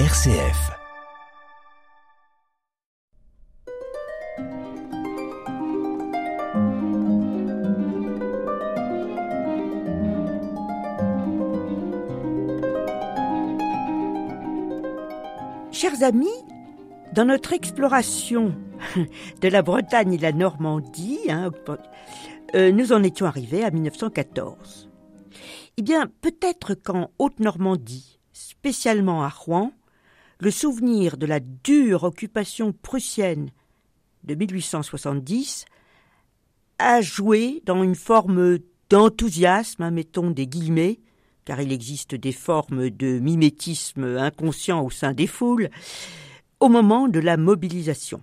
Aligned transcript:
RCF. 0.00 0.72
Chers 15.70 16.02
amis, 16.02 16.26
dans 17.12 17.24
notre 17.24 17.52
exploration 17.52 18.52
de 19.40 19.48
la 19.48 19.62
Bretagne 19.62 20.14
et 20.14 20.18
la 20.18 20.32
Normandie, 20.32 21.20
hein, 21.28 21.52
euh, 22.56 22.72
nous 22.72 22.92
en 22.92 23.04
étions 23.04 23.26
arrivés 23.26 23.62
à 23.62 23.70
1914. 23.70 24.90
Eh 25.76 25.82
bien, 25.82 26.10
peut-être 26.20 26.74
qu'en 26.74 27.10
Haute-Normandie, 27.20 28.18
spécialement 28.32 29.22
à 29.22 29.28
Rouen, 29.28 29.70
le 30.44 30.50
souvenir 30.50 31.16
de 31.16 31.24
la 31.24 31.40
dure 31.40 32.04
occupation 32.04 32.74
prussienne 32.74 33.48
de 34.24 34.34
1870 34.34 35.64
a 36.78 37.00
joué 37.00 37.62
dans 37.64 37.82
une 37.82 37.94
forme 37.94 38.58
d'enthousiasme, 38.90 39.82
hein, 39.82 39.90
mettons 39.90 40.30
des 40.30 40.46
guillemets, 40.46 41.00
car 41.46 41.62
il 41.62 41.72
existe 41.72 42.14
des 42.14 42.32
formes 42.32 42.90
de 42.90 43.18
mimétisme 43.20 44.04
inconscient 44.18 44.84
au 44.84 44.90
sein 44.90 45.14
des 45.14 45.26
foules, 45.26 45.70
au 46.60 46.68
moment 46.68 47.08
de 47.08 47.20
la 47.20 47.38
mobilisation. 47.38 48.22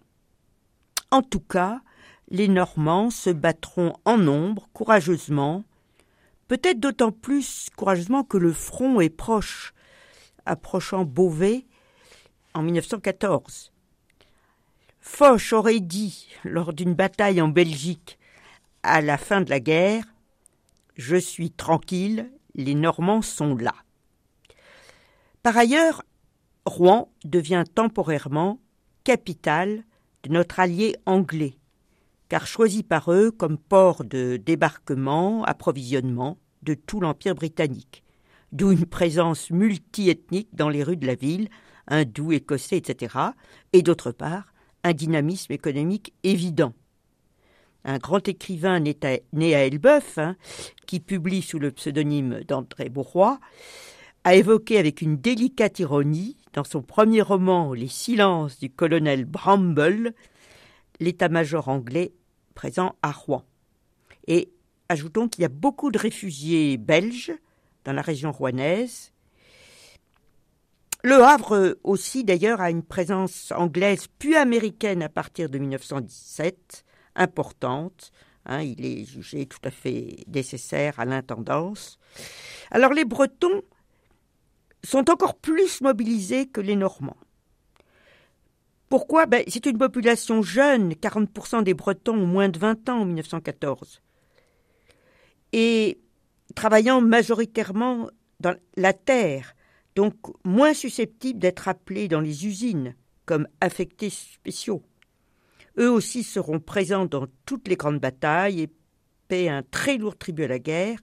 En 1.09 1.23
tout 1.23 1.39
cas, 1.39 1.81
les 2.29 2.47
Normands 2.47 3.09
se 3.09 3.31
battront 3.31 3.93
en 4.05 4.19
nombre, 4.19 4.69
courageusement, 4.73 5.63
peut-être 6.47 6.79
d'autant 6.79 7.11
plus 7.11 7.69
courageusement 7.75 8.23
que 8.23 8.37
le 8.37 8.53
front 8.53 9.01
est 9.01 9.09
proche, 9.09 9.73
approchant 10.45 11.03
Beauvais 11.03 11.65
en 12.53 12.63
1914. 12.63 13.71
Foch 14.99 15.53
aurait 15.53 15.79
dit, 15.79 16.29
lors 16.43 16.73
d'une 16.73 16.93
bataille 16.93 17.41
en 17.41 17.47
Belgique, 17.47 18.19
à 18.83 19.01
la 19.01 19.17
fin 19.17 19.41
de 19.41 19.49
la 19.49 19.59
guerre, 19.59 20.03
Je 20.95 21.15
suis 21.15 21.51
tranquille, 21.51 22.29
les 22.53 22.75
Normands 22.75 23.21
sont 23.21 23.55
là. 23.55 23.73
Par 25.41 25.57
ailleurs, 25.57 26.03
Rouen 26.65 27.09
devient 27.23 27.63
temporairement 27.73 28.59
capitale 29.03 29.83
de 30.23 30.29
notre 30.29 30.59
allié 30.59 30.95
anglais, 31.05 31.57
car 32.29 32.45
choisi 32.45 32.83
par 32.83 33.11
eux 33.11 33.31
comme 33.31 33.57
port 33.57 34.03
de 34.03 34.37
débarquement, 34.37 35.43
approvisionnement 35.45 36.37
de 36.61 36.75
tout 36.75 36.99
l'Empire 36.99 37.33
britannique, 37.33 38.03
d'où 38.51 38.71
une 38.71 38.85
présence 38.85 39.49
multiethnique 39.49 40.49
dans 40.53 40.69
les 40.69 40.83
rues 40.83 40.97
de 40.97 41.07
la 41.07 41.15
ville, 41.15 41.49
hindous, 41.91 42.31
écossais, 42.31 42.77
etc., 42.77 43.15
et 43.73 43.83
d'autre 43.83 44.11
part, 44.11 44.53
un 44.83 44.93
dynamisme 44.93 45.53
économique 45.53 46.13
évident. 46.23 46.73
Un 47.83 47.97
grand 47.97 48.27
écrivain 48.27 48.79
né 48.79 49.55
à, 49.55 49.65
Elbeuf, 49.65 50.17
hein, 50.17 50.35
qui 50.87 50.99
publie 50.99 51.41
sous 51.41 51.59
le 51.59 51.71
pseudonyme 51.71 52.41
d'André 52.47 52.89
Bourrois, 52.89 53.39
a 54.23 54.35
évoqué 54.35 54.77
avec 54.77 55.01
une 55.01 55.17
délicate 55.17 55.79
ironie, 55.79 56.37
dans 56.53 56.63
son 56.63 56.81
premier 56.81 57.21
roman 57.21 57.73
Les 57.73 57.87
silences 57.87 58.59
du 58.59 58.69
colonel 58.69 59.25
Bramble, 59.25 60.13
l'état-major 60.99 61.69
anglais 61.69 62.13
présent 62.53 62.95
à 63.01 63.11
Rouen. 63.11 63.43
Et 64.27 64.51
ajoutons 64.89 65.27
qu'il 65.27 65.41
y 65.41 65.45
a 65.45 65.49
beaucoup 65.49 65.91
de 65.91 65.97
réfugiés 65.97 66.77
belges 66.77 67.33
dans 67.85 67.93
la 67.93 68.01
région 68.01 68.31
rouennaise, 68.31 69.11
le 71.03 71.23
Havre 71.23 71.77
aussi, 71.83 72.23
d'ailleurs, 72.23 72.61
a 72.61 72.69
une 72.69 72.83
présence 72.83 73.51
anglaise 73.51 74.07
puis 74.19 74.35
américaine 74.35 75.01
à 75.01 75.09
partir 75.09 75.49
de 75.49 75.57
1917, 75.57 76.85
importante. 77.15 78.11
Hein, 78.45 78.61
il 78.61 78.85
est 78.85 79.05
jugé 79.05 79.45
tout 79.45 79.59
à 79.63 79.71
fait 79.71 80.23
nécessaire 80.27 80.99
à 80.99 81.05
l'intendance. 81.05 81.99
Alors 82.71 82.93
les 82.93 83.05
Bretons 83.05 83.61
sont 84.83 85.09
encore 85.09 85.35
plus 85.35 85.81
mobilisés 85.81 86.47
que 86.47 86.61
les 86.61 86.75
Normands. 86.75 87.17
Pourquoi? 88.89 89.25
Ben, 89.25 89.43
C'est 89.47 89.67
une 89.67 89.77
population 89.77 90.41
jeune, 90.41 90.93
40% 90.93 91.63
des 91.63 91.73
Bretons 91.73 92.17
ont 92.17 92.27
moins 92.27 92.49
de 92.49 92.59
20 92.59 92.89
ans 92.89 93.01
en 93.01 93.05
1914. 93.05 94.01
Et 95.53 96.01
travaillant 96.55 96.99
majoritairement 96.99 98.09
dans 98.39 98.55
la 98.75 98.93
terre, 98.93 99.55
donc 100.01 100.15
moins 100.43 100.73
susceptibles 100.73 101.37
d'être 101.37 101.67
appelés 101.67 102.07
dans 102.07 102.21
les 102.21 102.47
usines 102.47 102.95
comme 103.27 103.47
affectés 103.61 104.09
spéciaux. 104.09 104.81
Eux 105.77 105.91
aussi 105.91 106.23
seront 106.23 106.59
présents 106.59 107.05
dans 107.05 107.27
toutes 107.45 107.67
les 107.67 107.75
grandes 107.75 107.99
batailles 107.99 108.61
et 108.61 108.69
paient 109.27 109.47
un 109.47 109.61
très 109.61 109.99
lourd 109.99 110.17
tribut 110.17 110.45
à 110.45 110.47
la 110.47 110.57
guerre. 110.57 110.97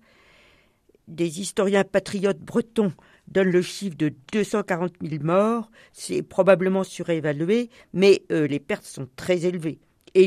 Des 1.06 1.40
historiens 1.40 1.84
patriotes 1.84 2.40
bretons 2.40 2.92
donnent 3.28 3.52
le 3.52 3.62
chiffre 3.62 3.96
de 3.96 4.12
240 4.32 4.94
000 5.00 5.22
morts. 5.22 5.70
C'est 5.92 6.22
probablement 6.22 6.82
surévalué, 6.82 7.70
mais 7.92 8.24
euh, 8.32 8.48
les 8.48 8.58
pertes 8.58 8.84
sont 8.84 9.08
très 9.14 9.46
élevées. 9.46 9.78
Et 10.14 10.26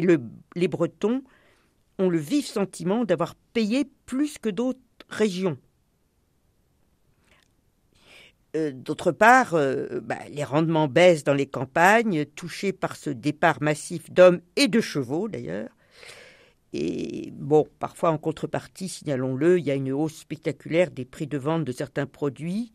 les 0.56 0.68
Bretons 0.70 1.24
ont 2.00 2.08
le 2.08 2.20
vif 2.20 2.46
sentiment 2.46 3.04
d'avoir 3.04 3.36
payé 3.52 3.84
plus 4.06 4.38
que 4.38 4.48
d'autres 4.48 4.80
régions. 5.10 5.58
Euh, 8.56 8.72
d'autre 8.74 9.14
part, 9.14 9.54
euh, 9.54 10.02
bah, 10.02 10.18
les 10.30 10.44
rendements 10.44 10.90
baissent 10.90 11.24
dans 11.24 11.34
les 11.34 11.46
campagnes, 11.46 12.26
touchées 12.26 12.74
par 12.74 12.98
ce 12.98 13.10
départ 13.10 13.62
massif 13.62 14.12
d'hommes 14.12 14.42
et 14.58 14.68
de 14.68 14.82
chevaux 14.82 15.30
d'ailleurs. 15.30 15.70
Et 16.74 17.32
bon, 17.34 17.68
parfois 17.80 18.12
en 18.12 18.18
contrepartie, 18.18 18.90
signalons-le, 18.90 19.60
il 19.60 19.66
y 19.66 19.72
a 19.72 19.76
une 19.76 19.92
hausse 19.92 20.18
spectaculaire 20.18 20.92
des 20.92 21.06
prix 21.06 21.28
de 21.28 21.38
vente 21.38 21.64
de 21.64 21.72
certains 21.72 22.06
produits. 22.06 22.74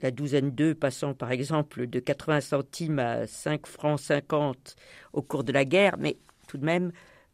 La 0.00 0.10
douzaine 0.10 0.50
d'œufs 0.50 0.74
passant 0.74 1.12
par 1.12 1.30
exemple 1.30 1.86
de 1.86 2.00
80 2.00 2.40
centimes 2.40 2.98
à 2.98 3.26
5 3.26 3.66
francs 3.66 4.00
50 4.00 4.76
au 5.12 5.20
cours 5.20 5.44
de 5.44 5.52
la 5.52 5.66
guerre, 5.66 5.96
mais 5.98 6.16
tout 6.48 6.56
de 6.56 6.64
même, 6.64 6.92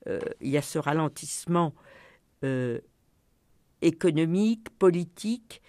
euh, 0.09 0.19
il 0.41 0.51
y 0.51 0.57
a 0.57 0.63
ce 0.63 0.79
ralentissement 0.79 1.75
économique, 3.83 4.71
politique, 4.79 5.61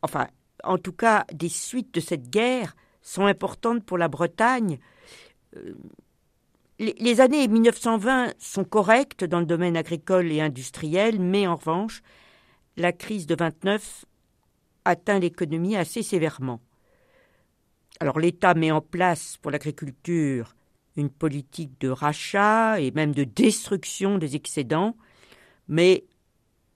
enfin 0.00 0.26
en 0.64 0.78
tout 0.78 0.92
cas 0.92 1.24
des 1.32 1.48
suites 1.48 1.94
de 1.94 2.00
cette 2.00 2.30
guerre 2.30 2.74
sont 3.02 3.26
importantes 3.26 3.84
pour 3.84 3.98
la 3.98 4.08
Bretagne. 4.08 4.78
Euh, 5.56 5.74
les, 6.78 7.20
années 7.20 7.46
1920 7.46 8.34
sont 8.38 8.64
correctes 8.64 9.24
dans 9.24 9.40
le 9.40 9.46
domaine 9.46 9.76
agricole 9.76 10.32
et 10.32 10.40
industriel, 10.40 11.20
mais 11.20 11.46
en 11.46 11.56
revanche, 11.56 12.02
la 12.76 12.92
crise 12.92 13.26
de 13.26 13.36
29 13.38 14.04
atteint 14.84 15.18
l'économie 15.18 15.76
assez 15.76 16.02
sévèrement. 16.02 16.60
Alors 18.00 18.18
l'État 18.18 18.54
met 18.54 18.72
en 18.72 18.80
place 18.80 19.36
pour 19.40 19.52
l'agriculture 19.52 20.56
une 20.96 21.10
politique 21.10 21.80
de 21.80 21.88
rachat 21.88 22.80
et 22.80 22.90
même 22.90 23.14
de 23.14 23.24
destruction 23.24 24.18
des 24.18 24.34
excédents, 24.34 24.96
mais 25.68 26.04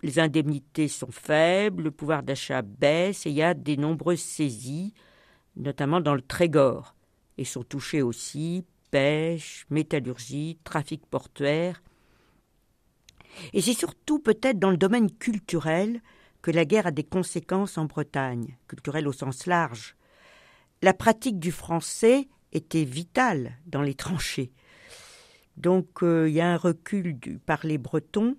les 0.06 0.20
indemnités 0.20 0.88
sont 0.88 1.10
faibles, 1.10 1.82
le 1.82 1.90
pouvoir 1.90 2.22
d'achat 2.22 2.62
baisse 2.62 3.26
et 3.26 3.30
il 3.30 3.36
y 3.36 3.42
a 3.42 3.54
des 3.54 3.76
nombreuses 3.76 4.20
saisies, 4.20 4.94
notamment 5.56 6.00
dans 6.00 6.14
le 6.14 6.22
Trégor, 6.22 6.94
et 7.38 7.44
sont 7.44 7.64
touchées 7.64 8.02
aussi 8.02 8.64
pêche, 8.90 9.66
métallurgie, 9.68 10.58
trafic 10.62 11.04
portuaire. 11.06 11.82
Et 13.52 13.60
c'est 13.60 13.74
surtout 13.74 14.20
peut-être 14.20 14.60
dans 14.60 14.70
le 14.70 14.76
domaine 14.76 15.10
culturel 15.10 16.00
que 16.40 16.52
la 16.52 16.64
guerre 16.64 16.86
a 16.86 16.92
des 16.92 17.04
conséquences 17.04 17.76
en 17.76 17.86
Bretagne, 17.86 18.56
culturel 18.68 19.08
au 19.08 19.12
sens 19.12 19.46
large. 19.46 19.96
La 20.82 20.94
pratique 20.94 21.40
du 21.40 21.50
français 21.50 22.28
était 22.52 22.84
vitale 22.84 23.58
dans 23.66 23.82
les 23.82 23.94
tranchées. 24.04 24.52
Donc 25.56 26.04
euh, 26.04 26.28
il 26.28 26.34
y 26.36 26.40
a 26.40 26.52
un 26.52 26.56
recul 26.56 27.18
du, 27.18 27.38
par 27.40 27.66
les 27.66 27.78
Bretons 27.78 28.36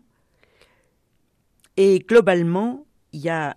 et 1.78 2.00
globalement, 2.00 2.86
il 3.14 3.22
y 3.22 3.30
a 3.30 3.56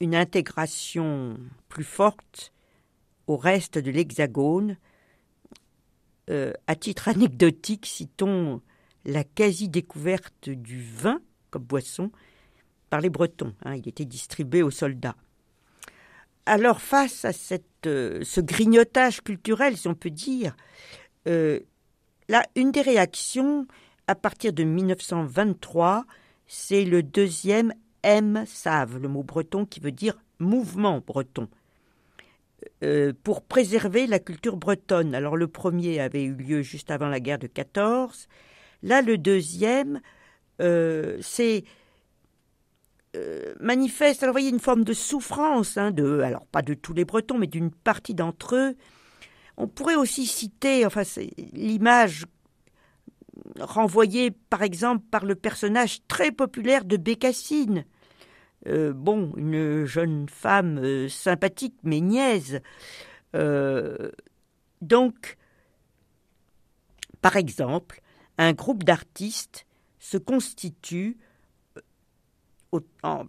une 0.00 0.14
intégration 0.14 1.38
plus 1.68 1.84
forte 1.84 2.52
au 3.26 3.36
reste 3.36 3.78
de 3.78 3.90
l'Hexagone. 3.90 4.76
Euh, 6.30 6.52
à 6.66 6.74
titre 6.74 7.08
anecdotique, 7.08 7.86
citons 7.86 8.62
la 9.04 9.24
quasi-découverte 9.24 10.48
du 10.48 10.82
vin 10.82 11.20
comme 11.50 11.64
boisson 11.64 12.10
par 12.88 13.00
les 13.00 13.10
Bretons. 13.10 13.54
Hein, 13.64 13.76
il 13.76 13.86
était 13.86 14.06
distribué 14.06 14.62
aux 14.62 14.70
soldats. 14.70 15.16
Alors, 16.46 16.80
face 16.80 17.24
à 17.24 17.32
euh, 17.86 18.20
ce 18.22 18.40
grignotage 18.40 19.22
culturel, 19.22 19.76
si 19.76 19.88
on 19.88 19.94
peut 19.94 20.10
dire, 20.10 20.56
euh, 21.26 21.60
là, 22.28 22.44
une 22.54 22.70
des 22.70 22.82
réactions, 22.82 23.66
à 24.06 24.14
partir 24.14 24.52
de 24.52 24.64
1923, 24.64 26.04
c'est 26.46 26.84
le 26.84 27.02
deuxième 27.02 27.72
M-SAV, 28.02 28.98
le 28.98 29.08
mot 29.08 29.22
breton 29.22 29.64
qui 29.66 29.80
veut 29.80 29.92
dire 29.92 30.18
mouvement 30.38 31.00
breton. 31.06 31.48
pour 33.22 33.42
préserver 33.42 34.06
la 34.06 34.18
culture 34.18 34.56
bretonne. 34.56 35.14
Alors 35.14 35.36
le 35.36 35.48
premier 35.48 36.00
avait 36.00 36.24
eu 36.24 36.34
lieu 36.34 36.62
juste 36.62 36.90
avant 36.90 37.08
la 37.08 37.20
guerre 37.20 37.38
de 37.38 37.46
14. 37.46 38.28
Là, 38.82 39.02
le 39.02 39.18
deuxième, 39.18 40.00
c'est 40.58 41.64
manifeste, 43.60 44.22
alors 44.22 44.32
voyez, 44.32 44.50
une 44.50 44.58
forme 44.58 44.82
de 44.84 44.92
souffrance, 44.92 45.76
hein, 45.76 45.92
de, 45.92 46.20
alors 46.20 46.46
pas 46.46 46.62
de 46.62 46.74
tous 46.74 46.92
les 46.92 47.04
Bretons, 47.04 47.38
mais 47.38 47.46
d'une 47.46 47.70
partie 47.70 48.14
d'entre 48.14 48.56
eux. 48.56 48.74
On 49.56 49.68
pourrait 49.68 49.94
aussi 49.94 50.26
citer, 50.26 50.84
enfin, 50.84 51.02
l'image 51.52 52.26
renvoyée, 53.60 54.30
par 54.30 54.62
exemple, 54.62 55.04
par 55.10 55.24
le 55.24 55.34
personnage 55.34 56.00
très 56.08 56.32
populaire 56.32 56.84
de 56.84 56.96
Bécassine. 56.96 57.84
Euh, 58.66 58.92
bon, 58.94 59.32
une 59.36 59.84
jeune 59.84 60.28
femme 60.28 60.78
euh, 60.78 61.08
sympathique 61.08 61.76
mais 61.82 62.00
niaise. 62.00 62.60
Euh, 63.34 64.10
donc, 64.80 65.36
par 67.20 67.36
exemple, 67.36 68.00
un 68.38 68.52
groupe 68.52 68.84
d'artistes 68.84 69.66
se 69.98 70.16
constitue 70.16 71.18
en 73.02 73.24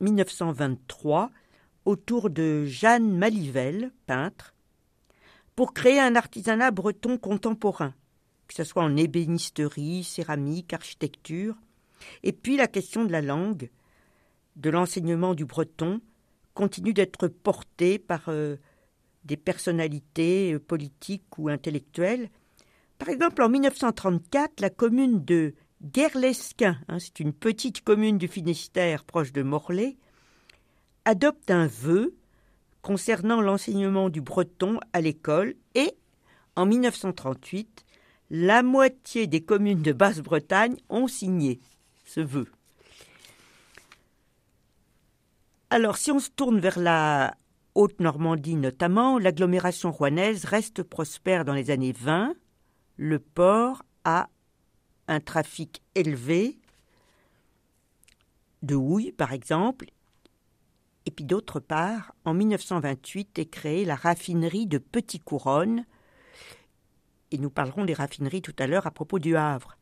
1923 0.00 1.30
autour 1.84 2.30
de 2.30 2.64
Jeanne 2.64 3.16
Malivelle, 3.16 3.92
peintre, 4.06 4.54
pour 5.56 5.74
créer 5.74 6.00
un 6.00 6.16
artisanat 6.16 6.70
breton 6.70 7.18
contemporain, 7.18 7.94
que 8.50 8.56
ce 8.56 8.64
soit 8.64 8.82
en 8.82 8.96
ébénisterie, 8.96 10.02
céramique, 10.02 10.72
architecture. 10.72 11.54
Et 12.24 12.32
puis 12.32 12.56
la 12.56 12.66
question 12.66 13.04
de 13.04 13.12
la 13.12 13.22
langue, 13.22 13.70
de 14.56 14.70
l'enseignement 14.70 15.34
du 15.34 15.44
breton, 15.44 16.00
continue 16.52 16.92
d'être 16.92 17.28
portée 17.28 18.00
par 18.00 18.24
euh, 18.26 18.56
des 19.22 19.36
personnalités 19.36 20.52
euh, 20.52 20.58
politiques 20.58 21.38
ou 21.38 21.48
intellectuelles. 21.48 22.28
Par 22.98 23.08
exemple, 23.08 23.40
en 23.40 23.48
1934, 23.48 24.60
la 24.60 24.70
commune 24.70 25.24
de 25.24 25.54
Guerlesquin, 25.84 26.76
hein, 26.88 26.98
c'est 26.98 27.20
une 27.20 27.32
petite 27.32 27.84
commune 27.84 28.18
du 28.18 28.26
Finistère 28.26 29.04
proche 29.04 29.32
de 29.32 29.44
Morlaix, 29.44 29.96
adopte 31.04 31.52
un 31.52 31.68
vœu 31.68 32.16
concernant 32.82 33.40
l'enseignement 33.40 34.08
du 34.08 34.20
breton 34.20 34.80
à 34.92 35.00
l'école 35.00 35.54
et, 35.76 35.94
en 36.56 36.66
1938, 36.66 37.84
la 38.30 38.62
moitié 38.62 39.26
des 39.26 39.42
communes 39.42 39.82
de 39.82 39.92
Basse-Bretagne 39.92 40.76
ont 40.88 41.08
signé 41.08 41.58
ce 42.04 42.20
vœu. 42.20 42.46
Alors, 45.70 45.96
si 45.96 46.10
on 46.10 46.18
se 46.18 46.30
tourne 46.30 46.60
vers 46.60 46.78
la 46.78 47.36
Haute-Normandie 47.74 48.56
notamment, 48.56 49.18
l'agglomération 49.18 49.92
rouennaise 49.92 50.44
reste 50.44 50.82
prospère 50.82 51.44
dans 51.44 51.54
les 51.54 51.70
années 51.70 51.92
20. 51.92 52.34
Le 52.96 53.18
port 53.18 53.82
a 54.04 54.28
un 55.06 55.20
trafic 55.20 55.82
élevé 55.94 56.58
de 58.62 58.74
houille, 58.74 59.12
par 59.12 59.32
exemple. 59.32 59.86
Et 61.06 61.10
puis 61.10 61.24
d'autre 61.24 61.60
part, 61.60 62.14
en 62.24 62.34
1928 62.34 63.38
est 63.38 63.46
créée 63.46 63.84
la 63.84 63.96
raffinerie 63.96 64.66
de 64.66 64.78
Petit 64.78 65.18
Couronne. 65.18 65.84
Et 67.30 67.38
nous 67.38 67.50
parlerons 67.50 67.84
des 67.84 67.94
raffineries 67.94 68.42
tout 68.42 68.54
à 68.58 68.66
l'heure 68.66 68.86
à 68.86 68.90
propos 68.90 69.18
du 69.18 69.36
Havre. 69.36 69.76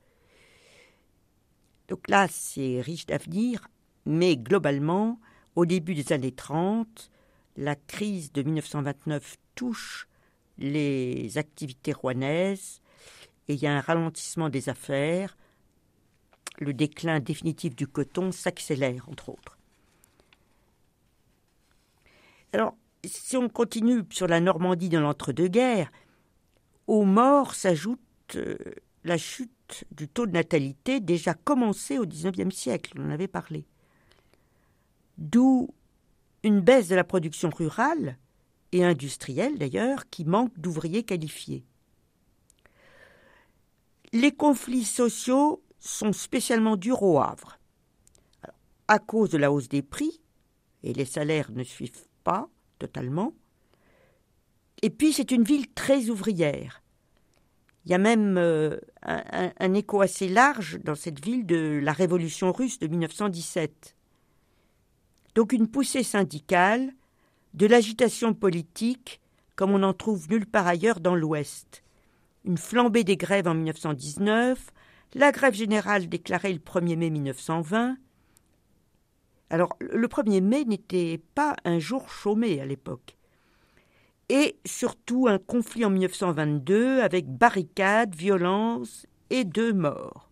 Donc 1.88 2.08
là, 2.08 2.26
c'est 2.28 2.80
riche 2.80 3.06
d'avenir, 3.06 3.68
mais 4.04 4.36
globalement, 4.36 5.18
au 5.56 5.64
début 5.64 5.94
des 5.94 6.12
années 6.12 6.32
30, 6.32 7.10
la 7.56 7.74
crise 7.74 8.32
de 8.32 8.42
1929 8.42 9.36
touche 9.54 10.06
les 10.58 11.38
activités 11.38 11.92
rouennaises 11.92 12.80
et 13.48 13.54
il 13.54 13.60
y 13.60 13.66
a 13.66 13.76
un 13.76 13.80
ralentissement 13.80 14.50
des 14.50 14.68
affaires. 14.68 15.36
Le 16.58 16.74
déclin 16.74 17.20
définitif 17.20 17.74
du 17.74 17.86
coton 17.86 18.32
s'accélère, 18.32 19.08
entre 19.08 19.30
autres. 19.30 19.56
Alors, 22.52 22.76
si 23.04 23.36
on 23.36 23.48
continue 23.48 24.02
sur 24.10 24.26
la 24.26 24.40
Normandie 24.40 24.88
dans 24.88 25.00
l'entre-deux-guerres, 25.00 25.90
aux 26.88 27.04
morts 27.04 27.54
s'ajoute 27.54 28.00
euh, 28.34 28.56
la 29.04 29.18
chute 29.18 29.84
du 29.92 30.08
taux 30.08 30.26
de 30.26 30.32
natalité 30.32 30.98
déjà 30.98 31.34
commencé 31.34 31.98
au 31.98 32.06
XIXe 32.06 32.54
siècle, 32.54 32.94
on 32.98 33.06
en 33.06 33.10
avait 33.10 33.28
parlé. 33.28 33.66
D'où 35.18 35.68
une 36.42 36.60
baisse 36.60 36.88
de 36.88 36.96
la 36.96 37.04
production 37.04 37.50
rurale 37.50 38.16
et 38.72 38.84
industrielle 38.84 39.58
d'ailleurs 39.58 40.08
qui 40.08 40.24
manque 40.24 40.58
d'ouvriers 40.58 41.02
qualifiés. 41.02 41.64
Les 44.12 44.32
conflits 44.32 44.84
sociaux 44.84 45.62
sont 45.78 46.12
spécialement 46.12 46.76
durs 46.76 47.02
au 47.02 47.18
Havre. 47.20 47.58
à 48.90 48.98
cause 48.98 49.28
de 49.28 49.36
la 49.36 49.52
hausse 49.52 49.68
des 49.68 49.82
prix, 49.82 50.22
et 50.82 50.94
les 50.94 51.04
salaires 51.04 51.50
ne 51.50 51.62
suivent 51.62 52.06
pas 52.24 52.48
totalement. 52.78 53.34
Et 54.82 54.90
puis 54.90 55.12
c'est 55.12 55.30
une 55.30 55.44
ville 55.44 55.68
très 55.68 56.08
ouvrière. 56.10 56.82
Il 57.84 57.90
y 57.90 57.94
a 57.94 57.98
même 57.98 58.36
euh, 58.36 58.78
un, 59.02 59.74
écho 59.74 60.00
assez 60.00 60.28
large 60.28 60.78
dans 60.84 60.94
cette 60.94 61.24
ville 61.24 61.46
de 61.46 61.80
la 61.82 61.92
révolution 61.92 62.52
russe 62.52 62.78
de 62.78 62.86
1917. 62.86 63.96
Donc 65.34 65.52
une 65.52 65.68
poussée 65.68 66.02
syndicale, 66.02 66.92
de 67.54 67.66
l'agitation 67.66 68.34
politique, 68.34 69.20
comme 69.56 69.72
on 69.72 69.78
n'en 69.78 69.94
trouve 69.94 70.28
nulle 70.28 70.46
part 70.46 70.66
ailleurs 70.66 71.00
dans 71.00 71.14
l'Ouest 71.14 71.82
une 72.48 72.58
flambée 72.58 73.04
des 73.04 73.18
grèves 73.18 73.46
en 73.46 73.54
1919, 73.54 74.70
la 75.14 75.32
grève 75.32 75.54
générale 75.54 76.08
déclarée 76.08 76.52
le 76.52 76.58
1er 76.58 76.96
mai 76.96 77.10
1920. 77.10 77.98
Alors, 79.50 79.76
le 79.80 80.08
1er 80.08 80.40
mai 80.40 80.64
n'était 80.64 81.20
pas 81.34 81.56
un 81.64 81.78
jour 81.78 82.08
chômé 82.08 82.60
à 82.60 82.66
l'époque. 82.66 83.17
Et 84.28 84.58
surtout 84.66 85.26
un 85.26 85.38
conflit 85.38 85.84
en 85.84 85.90
1922 85.90 87.00
avec 87.00 87.26
barricades, 87.26 88.14
violences 88.14 89.06
et 89.30 89.44
deux 89.44 89.72
morts. 89.72 90.28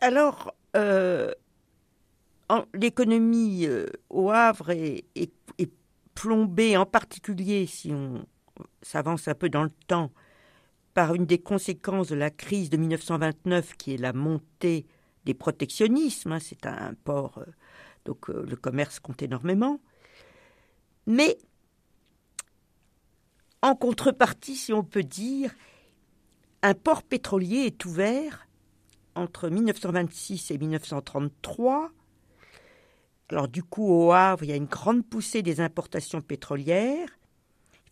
Alors, 0.00 0.54
euh, 0.76 1.32
l'économie 2.74 3.66
euh, 3.66 3.86
au 4.10 4.30
Havre 4.30 4.70
est, 4.70 5.04
plombée, 6.14 6.78
en 6.78 6.86
particulier 6.86 7.66
si 7.66 7.92
on 7.92 8.24
s'avance 8.80 9.28
un 9.28 9.34
peu 9.34 9.50
dans 9.50 9.64
le 9.64 9.70
temps 9.86 10.10
par 10.94 11.14
une 11.14 11.26
des 11.26 11.36
conséquences 11.38 12.08
de 12.08 12.14
la 12.14 12.30
crise 12.30 12.70
de 12.70 12.78
1929 12.78 13.74
qui 13.76 13.92
est 13.92 13.98
la 13.98 14.14
montée 14.14 14.86
des 15.26 15.34
protectionnismes. 15.34 16.32
Hein, 16.32 16.38
c'est 16.40 16.64
un 16.64 16.94
port, 17.04 17.36
euh, 17.36 17.44
donc 18.06 18.28
le 18.28 18.56
commerce 18.56 18.98
compte 18.98 19.22
énormément. 19.22 19.78
Mais 21.06 21.36
en 23.62 23.74
contrepartie, 23.74 24.56
si 24.56 24.72
on 24.72 24.84
peut 24.84 25.02
dire, 25.02 25.54
un 26.62 26.74
port 26.74 27.02
pétrolier 27.02 27.66
est 27.66 27.84
ouvert 27.84 28.46
entre 29.14 29.48
1926 29.48 30.50
et 30.50 30.58
1933. 30.58 31.90
Alors 33.30 33.48
du 33.48 33.62
coup, 33.62 33.88
au 33.88 34.12
Havre, 34.12 34.44
il 34.44 34.50
y 34.50 34.52
a 34.52 34.56
une 34.56 34.66
grande 34.66 35.04
poussée 35.04 35.42
des 35.42 35.60
importations 35.60 36.20
pétrolières 36.20 37.16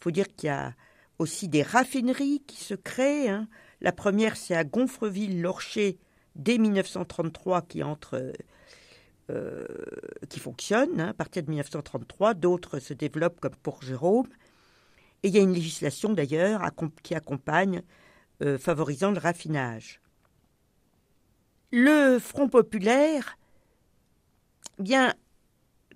faut 0.04 0.11
dire 0.11 0.28
qu'il 0.37 0.49
y 0.49 0.50
a 0.50 0.75
aussi 1.18 1.49
des 1.49 1.62
raffineries 1.62 2.42
qui 2.47 2.62
se 2.62 2.75
créent. 2.75 3.30
Hein. 3.30 3.49
La 3.80 3.90
première, 3.90 4.37
c'est 4.37 4.54
à 4.54 4.62
Gonfreville-Lorcher 4.62 5.99
dès 6.37 6.59
1933 6.59 7.62
qui 7.62 7.83
entre, 7.83 8.33
euh, 9.30 9.66
qui 10.28 10.40
fonctionne 10.40 11.00
hein, 11.00 11.09
à 11.09 11.14
partir 11.14 11.42
de 11.42 11.49
1933. 11.49 12.35
D'autres 12.35 12.80
se 12.80 12.92
développent 12.92 13.40
comme 13.40 13.56
pour 13.62 13.83
Jérôme. 13.83 14.28
Et 15.25 15.28
il 15.28 15.35
y 15.35 15.38
a 15.38 15.43
une 15.43 15.54
législation 15.54 16.12
d'ailleurs 16.12 16.71
qui 17.02 17.14
accompagne, 17.14 17.83
euh, 18.43 18.59
favorisant 18.59 19.11
le 19.11 19.19
raffinage. 19.19 20.02
Le 21.73 22.19
Front 22.19 22.50
populaire, 22.50 23.38
bien, 24.78 25.14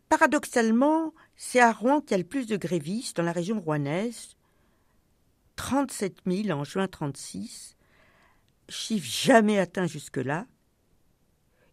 paradoxalement, 0.09 1.13
c'est 1.37 1.61
à 1.61 1.73
Rouen 1.73 2.01
qu'il 2.01 2.13
y 2.13 2.15
a 2.15 2.19
le 2.19 2.25
plus 2.25 2.47
de 2.47 2.57
grévistes 2.57 3.19
dans 3.19 3.23
la 3.23 3.33
région 3.33 3.61
rouennaise. 3.61 4.35
37 5.57 6.21
000 6.27 6.59
en 6.59 6.65
juin 6.65 6.89
36, 6.89 7.77
chiffre 8.71 9.07
jamais 9.07 9.59
atteint 9.59 9.87
jusque-là. 9.87 10.47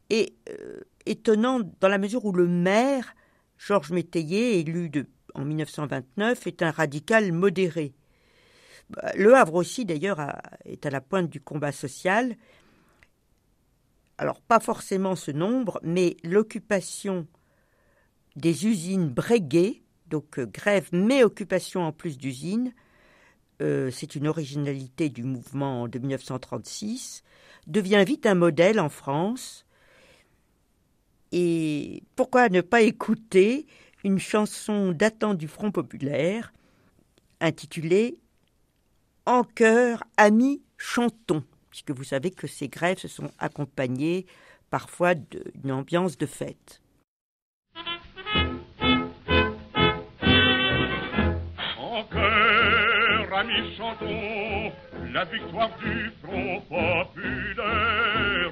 Et 0.10 0.36
euh, 0.50 0.82
étonnant 1.06 1.62
dans 1.80 1.88
la 1.88 2.00
mesure 2.00 2.26
où 2.26 2.34
le 2.34 2.48
maire, 2.48 3.16
Georges 3.58 3.92
Métayer, 3.92 4.60
élu 4.60 4.90
en 5.36 5.46
1929, 5.46 6.48
est 6.48 6.62
un 6.62 6.72
radical 6.72 7.32
modéré. 7.32 7.94
Bah, 8.90 9.12
le 9.16 9.36
Havre 9.36 9.56
aussi, 9.56 9.86
d'ailleurs, 9.86 10.20
est 10.66 10.86
à 10.86 10.90
la 10.90 11.02
pointe 11.02 11.30
du 11.30 11.42
combat 11.42 11.72
social. 11.72 12.36
Alors, 14.18 14.42
pas 14.42 14.60
forcément 14.60 15.16
ce 15.16 15.32
nombre, 15.32 15.80
mais 15.84 16.18
l'occupation 16.24 17.28
des 18.36 18.66
usines 18.66 19.10
Breguet, 19.10 19.84
Donc 20.08 20.40
grève 20.40 20.90
mais 20.92 21.24
occupation 21.24 21.84
en 21.84 21.92
plus 21.92 22.18
d'usines, 22.18 22.74
c'est 23.60 24.16
une 24.16 24.28
originalité 24.28 25.10
du 25.10 25.24
mouvement 25.24 25.88
de 25.88 25.98
1936, 26.00 27.24
devient 27.68 28.04
vite 28.06 28.26
un 28.26 28.36
modèle 28.36 28.80
en 28.80 28.90
France. 28.90 29.66
Et 31.32 32.04
pourquoi 32.16 32.50
ne 32.50 32.62
pas 32.62 32.82
écouter 32.82 33.66
une 34.06 34.20
chanson 34.20 34.92
datant 34.92 35.34
du 35.34 35.48
Front 35.48 35.72
populaire 35.72 36.54
intitulée 37.42 38.20
En 39.26 39.44
chœur, 39.44 40.04
amis, 40.16 40.62
chantons, 40.78 41.44
puisque 41.72 41.90
vous 41.90 42.04
savez 42.04 42.30
que 42.30 42.46
ces 42.46 42.68
grèves 42.68 43.00
se 43.00 43.08
sont 43.08 43.32
accompagnées 43.40 44.28
parfois 44.70 45.16
d'une 45.16 45.72
ambiance 45.72 46.20
de 46.20 46.28
fête. 46.28 46.84
En 51.80 52.06
amis, 53.34 53.76
chantons 53.76 54.72
la 55.12 55.26
victoire 55.26 55.72
du 55.80 56.12
Front 56.22 56.62
populaire. 56.70 58.52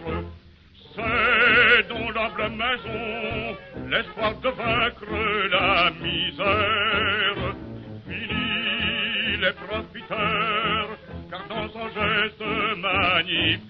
C'est 0.96 1.88
dans 1.90 2.12
l'humble 2.12 2.50
maison 2.56 3.58
l'espoir 3.90 4.36
de 4.36 4.50
vaincre 4.50 5.06
la 5.50 5.90
misère. 6.00 7.56
Fini 8.08 9.38
les 9.42 9.54
profiteurs, 9.54 10.90
car 11.32 11.48
dans 11.50 11.68
son 11.70 11.88
geste 11.90 12.44
magnifique, 12.78 13.64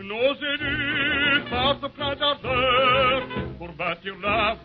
nos 0.00 0.34
élus 0.34 1.40
passent 1.50 1.90
plein 1.94 2.14
d'ardeur 2.16 3.22
pour 3.58 3.72
bâtir 3.72 4.14
la 4.22 4.56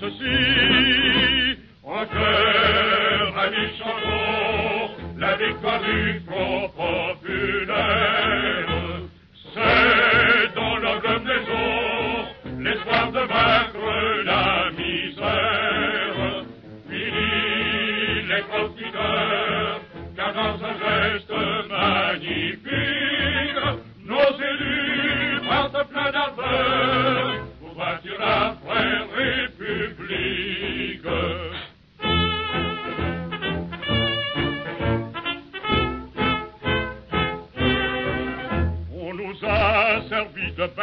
ceci. 0.00 1.58
En 1.84 2.04
cœur, 2.04 3.38
amis, 3.38 3.72
la 5.16 5.36
victoire 5.36 5.80
du 5.80 6.20
Front 6.26 6.70
populaire. 6.76 7.88
C'est 9.54 10.54
dans 10.54 10.76
leur 10.76 11.00
maison 11.02 11.68
l'espoir 12.60 13.10
de 13.12 13.20
vaincre 13.20 13.77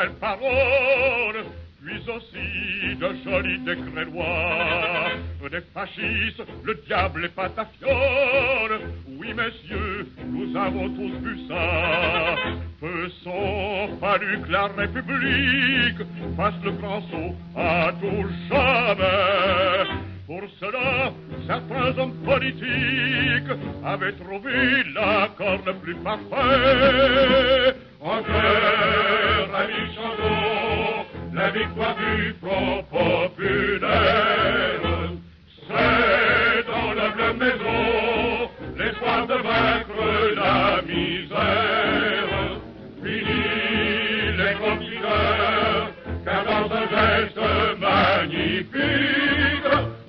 belles 0.05 0.19
paroles, 0.19 1.45
puis 1.83 2.01
aussi 2.09 2.95
de 2.95 3.07
jolis 3.23 3.59
décrets 3.59 4.05
lois. 4.05 5.09
Des 5.51 5.61
fascistes, 5.73 6.43
le 6.63 6.73
diable 6.87 7.25
est 7.25 7.35
pas 7.35 7.49
ta 7.49 7.65
fiole. 7.65 8.81
Oui, 9.07 9.33
messieurs, 9.33 10.07
nous 10.27 10.57
avons 10.57 10.89
tous 10.89 11.13
vu 11.23 11.47
ça. 11.47 12.35
Peu 12.81 13.09
sont 13.23 13.97
fallu 13.99 14.41
que 14.41 14.51
la 14.51 14.67
République 14.67 16.01
fasse 16.35 16.55
le 16.63 16.71
grand 16.71 17.01
saut 17.09 17.35
à 17.55 17.91
tout 18.01 18.27
jamais. 18.49 20.01
Pour 20.25 20.41
cela, 20.59 21.13
certains 21.45 21.99
hommes 21.99 22.15
politiques 22.25 23.53
avaient 23.85 24.13
trouvé 24.13 24.83
l'accord 24.95 25.59
le 25.65 25.73
plus 25.75 25.95
parfait. 25.97 27.75
En 28.05 28.21
cœur, 28.21 29.49
amis, 29.55 29.95
chantons 29.95 31.05
la 31.33 31.49
victoire 31.49 31.95
du 31.95 32.35
Front 32.39 32.83
populaire. 32.91 33.89
C'est 35.67 36.67
dans 36.67 36.93
la 36.93 37.33
maison 37.33 38.49
l'espoir 38.77 39.25
de 39.25 39.33
vaincre 39.33 40.03
la 40.35 40.83
misère. 40.83 42.29
Fini 43.01 43.43
les 44.37 44.53
compteurs, 44.53 45.89
car 46.25 46.43
dans 46.45 46.67
un 46.75 46.85
geste 46.93 47.41
magnifique, 47.79 48.69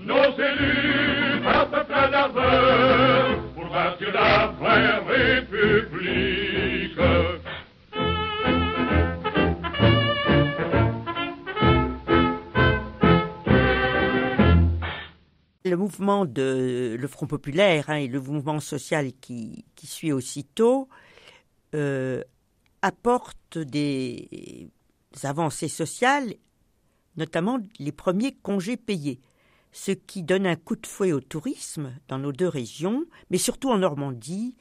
nos 0.00 0.30
élus 0.36 1.40
partent 1.42 1.86
plein 1.86 2.08
d'ardeur 2.10 3.24
pour 3.54 3.66
bâtir 3.70 4.12
la 4.12 4.52
vraie 4.60 4.98
République. 5.08 6.45
Mouvement 15.86 16.24
de 16.24 16.96
le 16.98 17.08
Front 17.08 17.28
populaire 17.28 17.90
hein, 17.90 17.94
et 17.94 18.08
le 18.08 18.20
mouvement 18.20 18.58
social 18.58 19.12
qui, 19.20 19.64
suit 19.84 20.10
aussitôt 20.10 20.88
euh, 21.76 22.24
apportent 22.82 23.58
des 23.58 24.68
avancées 25.22 25.68
sociales, 25.68 26.34
notamment 27.16 27.60
les 27.78 27.92
premiers 27.92 28.34
congés 28.34 28.76
payés, 28.76 29.20
ce 29.70 29.92
qui 29.92 30.24
donne 30.24 30.44
un 30.44 30.56
coup 30.56 30.74
de 30.74 30.86
fouet 30.88 31.12
au 31.12 31.20
tourisme 31.20 31.92
dans 32.08 32.18
nos 32.18 32.32
deux 32.32 32.48
régions, 32.48 33.04
mais 33.30 33.38
surtout 33.38 33.70
en 33.70 33.78
Normandie, 33.78 34.56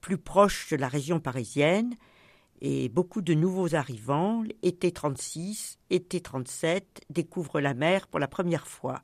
plus 0.00 0.16
proche 0.16 0.70
de 0.70 0.76
la 0.76 0.88
région 0.88 1.20
parisienne, 1.20 1.94
et 2.62 2.88
beaucoup 2.88 3.20
de 3.20 3.34
nouveaux 3.34 3.74
arrivants, 3.74 4.44
été 4.62 4.92
36, 4.92 5.78
été 5.90 6.22
37, 6.22 7.02
découvrent 7.10 7.60
la 7.60 7.74
mer 7.74 8.06
pour 8.06 8.18
la 8.18 8.28
première 8.28 8.66
fois. 8.66 9.02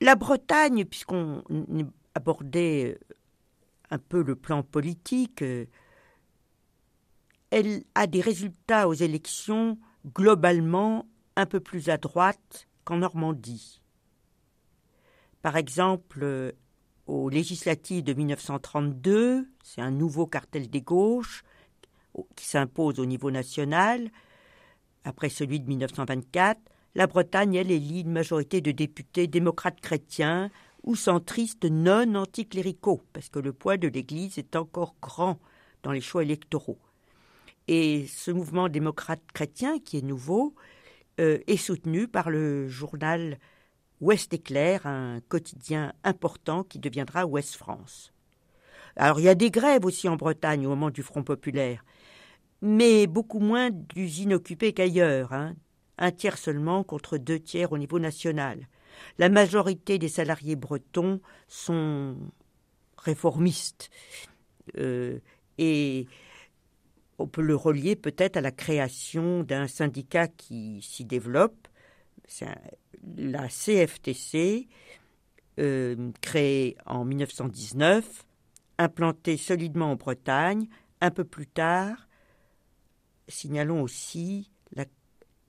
La 0.00 0.16
Bretagne, 0.16 0.84
puisqu'on 0.84 1.42
abordait 2.14 2.98
euh, 2.98 3.14
un 3.90 3.98
peu 3.98 4.22
le 4.22 4.36
plan 4.36 4.62
politique, 4.62 5.42
euh, 5.42 5.66
elle 7.50 7.84
a 7.94 8.06
des 8.06 8.20
résultats 8.20 8.88
aux 8.88 8.94
élections 8.94 9.78
globalement 10.14 11.06
un 11.36 11.46
peu 11.46 11.60
plus 11.60 11.88
à 11.88 11.96
droite 11.96 12.68
qu'en 12.84 12.98
Normandie. 12.98 13.80
Par 15.42 15.56
exemple, 15.56 16.20
euh, 16.22 16.52
aux 17.06 17.28
législatives 17.28 18.02
de 18.02 18.14
1932, 18.14 19.48
c'est 19.62 19.80
un 19.80 19.90
nouveau 19.90 20.26
cartel 20.26 20.68
des 20.68 20.82
gauches 20.82 21.44
qui 22.36 22.46
s'impose 22.46 22.98
au 22.98 23.06
niveau 23.06 23.30
national, 23.30 24.10
après 25.04 25.28
celui 25.28 25.60
de 25.60 25.66
1924, 25.66 26.60
la 26.94 27.06
Bretagne, 27.06 27.54
elle, 27.54 27.70
élit 27.70 28.02
une 28.02 28.12
majorité 28.12 28.60
de 28.60 28.70
députés 28.70 29.26
démocrates 29.26 29.80
chrétiens 29.80 30.50
ou 30.84 30.94
centristes 30.94 31.64
non 31.64 32.14
anticléricaux, 32.14 33.02
parce 33.12 33.28
que 33.28 33.38
le 33.38 33.52
poids 33.52 33.76
de 33.76 33.88
l'Église 33.88 34.38
est 34.38 34.54
encore 34.54 34.94
grand 35.00 35.40
dans 35.82 35.92
les 35.92 36.00
choix 36.00 36.22
électoraux. 36.22 36.78
Et 37.66 38.06
ce 38.06 38.30
mouvement 38.30 38.68
démocrate 38.68 39.22
chrétien, 39.32 39.78
qui 39.78 39.98
est 39.98 40.02
nouveau, 40.02 40.54
euh, 41.20 41.38
est 41.46 41.56
soutenu 41.56 42.06
par 42.06 42.30
le 42.30 42.68
journal 42.68 43.38
Ouest 44.00 44.32
Éclair, 44.34 44.86
un 44.86 45.20
quotidien 45.28 45.92
important 46.04 46.62
qui 46.62 46.78
deviendra 46.78 47.26
Ouest 47.26 47.54
France. 47.54 48.12
Alors 48.96 49.18
il 49.18 49.24
y 49.24 49.28
a 49.28 49.34
des 49.34 49.50
grèves 49.50 49.84
aussi 49.84 50.08
en 50.08 50.16
Bretagne 50.16 50.66
au 50.66 50.70
moment 50.70 50.90
du 50.90 51.02
Front 51.02 51.22
populaire, 51.22 51.84
mais 52.60 53.06
beaucoup 53.06 53.40
moins 53.40 53.70
d'usines 53.70 54.34
occupées 54.34 54.72
qu'ailleurs. 54.72 55.32
Hein 55.32 55.56
un 55.98 56.10
tiers 56.10 56.38
seulement 56.38 56.84
contre 56.84 57.18
deux 57.18 57.38
tiers 57.38 57.72
au 57.72 57.78
niveau 57.78 57.98
national. 57.98 58.68
La 59.18 59.28
majorité 59.28 59.98
des 59.98 60.08
salariés 60.08 60.56
bretons 60.56 61.20
sont 61.48 62.16
réformistes 62.96 63.90
euh, 64.78 65.18
et 65.58 66.06
on 67.18 67.26
peut 67.26 67.42
le 67.42 67.54
relier 67.54 67.96
peut-être 67.96 68.36
à 68.36 68.40
la 68.40 68.50
création 68.50 69.42
d'un 69.42 69.66
syndicat 69.66 70.28
qui 70.28 70.80
s'y 70.82 71.04
développe, 71.04 71.68
la 73.16 73.48
CFTC, 73.48 74.68
euh, 75.60 76.10
créée 76.20 76.76
en 76.86 77.04
1919, 77.04 78.24
implantée 78.78 79.36
solidement 79.36 79.92
en 79.92 79.96
Bretagne. 79.96 80.66
Un 81.00 81.10
peu 81.10 81.24
plus 81.24 81.46
tard, 81.46 82.08
signalons 83.28 83.82
aussi 83.82 84.50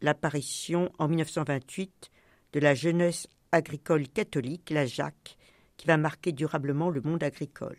l'apparition 0.05 0.91
en 0.99 1.07
1928 1.07 2.11
de 2.53 2.59
la 2.59 2.75
jeunesse 2.75 3.27
agricole 3.51 4.07
catholique, 4.07 4.69
la 4.69 4.85
JAC, 4.85 5.35
qui 5.77 5.87
va 5.87 5.97
marquer 5.97 6.31
durablement 6.31 6.91
le 6.91 7.01
monde 7.01 7.23
agricole. 7.23 7.77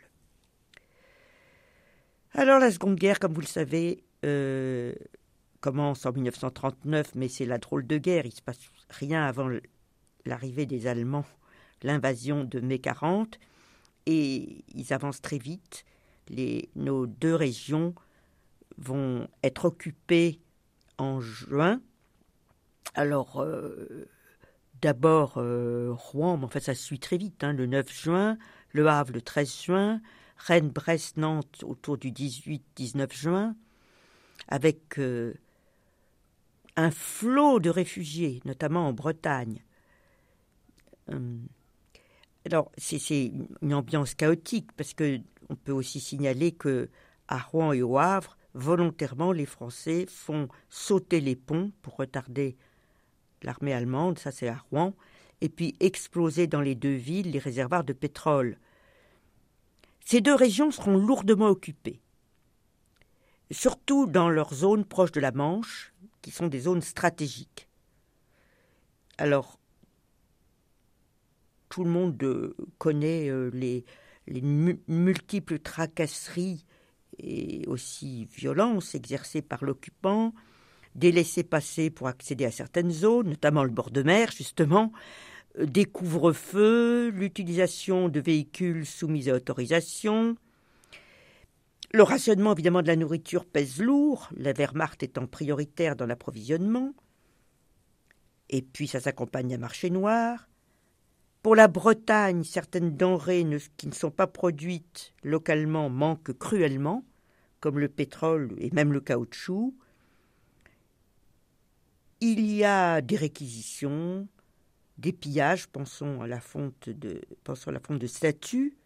Alors 2.33 2.59
la 2.59 2.71
Seconde 2.71 2.97
Guerre, 2.97 3.21
comme 3.21 3.33
vous 3.33 3.41
le 3.41 3.47
savez, 3.47 4.03
euh, 4.25 4.93
commence 5.61 6.05
en 6.05 6.13
1939, 6.13 7.15
mais 7.15 7.29
c'est 7.29 7.47
la 7.47 7.59
drôle 7.59 7.87
de 7.87 7.97
guerre. 7.97 8.27
Il 8.27 8.31
ne 8.31 8.35
se 8.35 8.43
passe 8.43 8.59
rien 8.91 9.25
avant 9.25 9.49
l'arrivée 10.25 10.67
des 10.67 10.89
Allemands, 10.89 11.25
l'invasion 11.83 12.43
de 12.43 12.59
mai 12.61 12.81
40, 12.81 13.39
et 14.07 14.65
ils 14.75 14.93
avancent 14.93 15.23
très 15.23 15.39
vite. 15.39 15.85
Nos 16.75 17.07
deux 17.07 17.35
régions 17.37 17.95
vont 18.79 19.29
être 19.45 19.67
occupées 19.67 20.41
en 20.99 21.21
juin. 21.21 21.81
Alors, 22.95 23.41
euh, 23.43 24.09
d'abord 24.81 25.35
euh, 25.37 25.93
Rouen, 25.93 26.37
mais 26.37 26.45
en 26.45 26.49
fait 26.49 26.61
ça 26.61 26.75
suit 26.75 26.99
très 26.99 27.17
vite, 27.17 27.43
hein, 27.45 27.53
le 27.53 27.67
9 27.67 27.93
juin, 27.93 28.39
Le 28.73 28.89
Havre 28.89 29.13
le 29.13 29.23
13 29.23 29.63
juin, 29.63 30.01
Rennes, 30.37 30.71
Brest, 30.71 31.17
Nantes 31.17 31.65
autour 31.65 31.99
du 31.99 32.11
18-19 32.11 33.13
juin, 33.13 33.57
avec 34.49 34.99
euh, 34.99 35.35
un 36.77 36.91
flot 36.91 37.59
de 37.59 37.71
réfugiés, 37.71 38.41
notamment 38.45 38.89
en 38.89 38.93
Bretagne. 38.93 39.63
Hum. 41.09 41.47
alors 42.45 42.73
c'est 42.77 43.31
une 43.63 43.73
ambiance 43.73 44.17
chaotique 44.17 44.73
parce 44.77 44.93
que 44.93 45.21
on 45.49 45.55
peut 45.55 45.71
aussi 45.71 46.01
signaler 46.01 46.51
que 46.51 46.89
à 47.29 47.39
Rouen 47.39 47.73
et 47.73 47.83
au 47.83 47.97
Havre, 47.97 48.37
volontairement 48.55 49.31
les 49.31 49.47
Français 49.47 50.07
font 50.09 50.49
sauter 50.69 51.21
les 51.21 51.37
ponts 51.37 51.71
pour 51.83 51.95
retarder 51.95 52.57
l'armée 53.43 53.73
allemande, 53.73 54.19
ça 54.19 54.31
c'est 54.31 54.49
à 54.49 54.65
Rouen, 54.71 54.95
et 55.41 55.49
puis 55.49 55.75
exploser 55.81 56.47
dans 56.47 56.61
les 56.61 56.75
deux 56.75 56.95
villes 56.95 57.31
les 57.31 57.39
réservoirs 57.39 57.85
de 57.85 57.93
pétrole. 57.93 58.59
Ces 60.05 60.21
deux 60.21 60.35
régions 60.35 60.71
seront 60.71 60.97
lourdement 60.97 61.49
occupées, 61.49 62.01
surtout 63.51 64.07
dans 64.07 64.29
leurs 64.29 64.55
zones 64.55 64.85
proches 64.85 65.13
de 65.13 65.21
la 65.21 65.33
Manche, 65.33 65.93
qui 66.23 66.31
sont 66.31 66.49
des 66.49 66.61
zones 66.61 66.83
stratégiques. 66.83 67.69
Alors, 69.19 69.59
tout 71.69 71.85
le 71.85 71.91
monde 71.91 72.23
euh, 72.23 72.57
connaît 72.79 73.29
euh, 73.29 73.51
les, 73.53 73.85
multiples 74.89 75.61
tracasseries 75.61 76.65
et 77.19 77.65
aussi 77.69 78.25
violences 78.25 78.95
exercées 78.95 79.43
par 79.43 79.65
l'occupant, 79.65 80.35
des 80.97 81.13
laissés-passer 81.13 81.91
pour 81.91 82.09
accéder 82.09 82.45
à 82.45 82.51
certaines 82.51 82.91
zones, 82.91 83.29
notamment 83.29 83.65
le 83.65 83.71
bord 83.71 83.91
de 83.91 84.03
mer, 84.03 84.33
justement, 84.33 84.93
euh, 85.59 85.67
des 85.67 85.85
couvre-feux, 85.85 87.11
l'utilisation 87.11 88.09
de 88.09 88.21
véhicules 88.21 88.87
soumis 88.87 89.31
à 89.31 89.35
autorisation. 89.35 90.37
Le 91.93 92.03
rationnement, 92.03 92.53
évidemment, 92.53 92.83
de 92.83 92.89
la 92.89 92.97
nourriture 92.97 93.45
pèse 93.45 93.81
lourd, 93.81 94.29
la 94.37 94.53
Wehrmacht 94.53 95.03
étant 95.03 95.27
prioritaire 95.27 95.97
dans 95.97 96.07
l'approvisionnement. 96.07 96.95
Et 98.49 98.63
puis, 98.63 98.89
ça 98.89 99.01
s'accompagne 99.01 99.49
d'un 99.49 99.59
marché 99.59 99.91
noir. 99.91 100.49
Pour 101.43 101.55
la 101.55 101.69
Bretagne, 101.69 102.43
certaines 102.43 102.97
denrées 102.97 103.47
qui 103.77 103.87
ne 103.87 103.93
sont 103.93 104.11
pas 104.11 104.27
produites 104.27 105.13
localement 105.23 105.91
manquent 105.91 106.37
cruellement, 106.37 107.05
comme 107.61 107.79
le 107.79 107.89
pétrole 107.89 108.53
et 108.59 108.71
même 108.73 108.93
le 108.93 109.01
caoutchouc. 109.01 109.75
Il 112.21 112.51
y 112.51 112.65
a 112.65 113.01
des 113.03 113.17
réquisitions, 113.17 114.27
des 114.99 115.13
pillages, 115.13 115.67
pensons 115.67 116.23
à 116.23 116.27
la 116.27 116.41
fonte 116.41 116.89
de, 116.89 117.21
pensons 117.45 117.71
à 117.71 117.73
la 117.73 117.81
fonte 117.81 117.99
de 117.99 118.07
statues, 118.07 118.77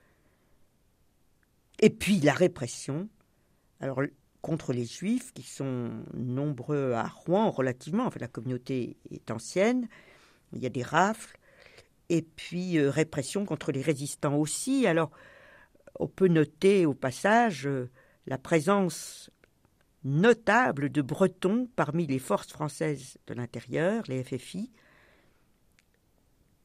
et 1.79 1.91
puis 1.91 2.21
la 2.21 2.33
répression. 2.33 3.09
Alors 3.81 4.03
contre 4.43 4.73
les 4.73 4.85
juifs 4.85 5.33
qui 5.33 5.43
sont 5.43 5.91
nombreux 6.15 6.93
à 6.93 7.07
Rouen 7.07 7.51
relativement, 7.51 8.07
enfin 8.07 8.21
la 8.21 8.29
communauté 8.29 8.97
est 9.11 9.31
ancienne, 9.31 9.89
il 10.53 10.63
y 10.63 10.67
a 10.67 10.71
des 10.71 10.83
rafles, 10.83 11.39
et 12.09 12.23
puis 12.23 12.79
euh, 12.79 12.91
répression 12.91 13.45
contre 13.45 13.71
les 13.71 13.83
résistants 13.83 14.37
aussi. 14.37 14.87
Alors 14.87 15.11
on 15.99 16.09
peut 16.09 16.29
noter 16.29 16.87
au 16.87 16.95
passage 16.95 17.67
euh, 17.67 17.91
la 18.27 18.39
présence 18.39 19.31
notable 20.05 20.91
de 20.91 21.03
Bretons 21.03 21.69
parmi 21.77 22.07
les 22.07 22.19
forces 22.19 22.49
françaises 22.49 23.19
de 23.27 23.35
l'intérieur, 23.35 24.05
les 24.09 24.25
FFI. 24.25 24.71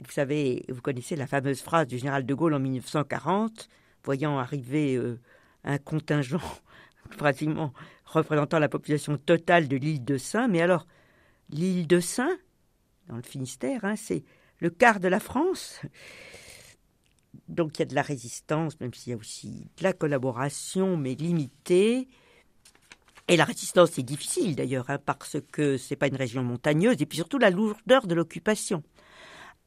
Vous 0.03 0.11
savez, 0.11 0.65
vous 0.69 0.81
connaissez 0.81 1.15
la 1.15 1.27
fameuse 1.27 1.61
phrase 1.61 1.87
du 1.87 1.97
général 1.97 2.25
de 2.25 2.33
Gaulle 2.33 2.53
en 2.53 2.59
1940, 2.59 3.69
voyant 4.03 4.37
arriver 4.39 4.95
euh, 4.95 5.19
un 5.63 5.77
contingent 5.77 6.41
pratiquement 7.17 7.73
représentant 8.05 8.59
la 8.59 8.69
population 8.69 9.17
totale 9.17 9.67
de 9.67 9.77
l'île 9.77 10.03
de 10.03 10.17
Saint. 10.17 10.47
Mais 10.47 10.61
alors, 10.61 10.85
l'île 11.49 11.87
de 11.87 11.99
Saint, 11.99 12.37
dans 13.07 13.15
le 13.15 13.21
Finistère, 13.21 13.85
hein, 13.85 13.95
c'est 13.95 14.23
le 14.59 14.69
quart 14.69 14.99
de 14.99 15.07
la 15.07 15.19
France. 15.19 15.81
Donc 17.47 17.77
il 17.77 17.79
y 17.79 17.83
a 17.83 17.85
de 17.85 17.95
la 17.95 18.01
résistance, 18.01 18.79
même 18.79 18.93
s'il 18.93 19.11
y 19.11 19.13
a 19.13 19.17
aussi 19.17 19.69
de 19.77 19.83
la 19.83 19.93
collaboration, 19.93 20.97
mais 20.97 21.15
limitée. 21.15 22.07
Et 23.27 23.37
la 23.37 23.45
résistance 23.45 23.97
est 23.97 24.03
difficile 24.03 24.55
d'ailleurs, 24.55 24.89
hein, 24.89 24.99
parce 25.03 25.37
que 25.51 25.77
ce 25.77 25.93
n'est 25.93 25.97
pas 25.97 26.07
une 26.07 26.15
région 26.15 26.43
montagneuse, 26.43 27.01
et 27.01 27.05
puis 27.05 27.17
surtout 27.17 27.39
la 27.39 27.49
lourdeur 27.49 28.05
de 28.05 28.13
l'occupation. 28.13 28.83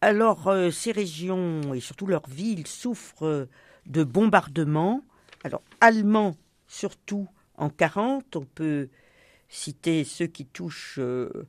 Alors 0.01 0.47
euh, 0.47 0.71
ces 0.71 0.93
régions, 0.93 1.75
et 1.75 1.81
surtout 1.81 2.07
leurs 2.07 2.29
villes, 2.29 2.69
souffrent 2.69 3.27
euh, 3.27 3.47
de 3.87 4.05
bombardements, 4.05 5.03
alors 5.43 5.63
allemands 5.81 6.37
surtout 6.69 7.29
en 7.57 7.69
40, 7.69 8.37
on 8.37 8.45
peut 8.45 8.91
citer 9.49 10.05
ceux 10.05 10.29
qui 10.29 10.47
touchent 10.47 11.01
euh, 11.01 11.49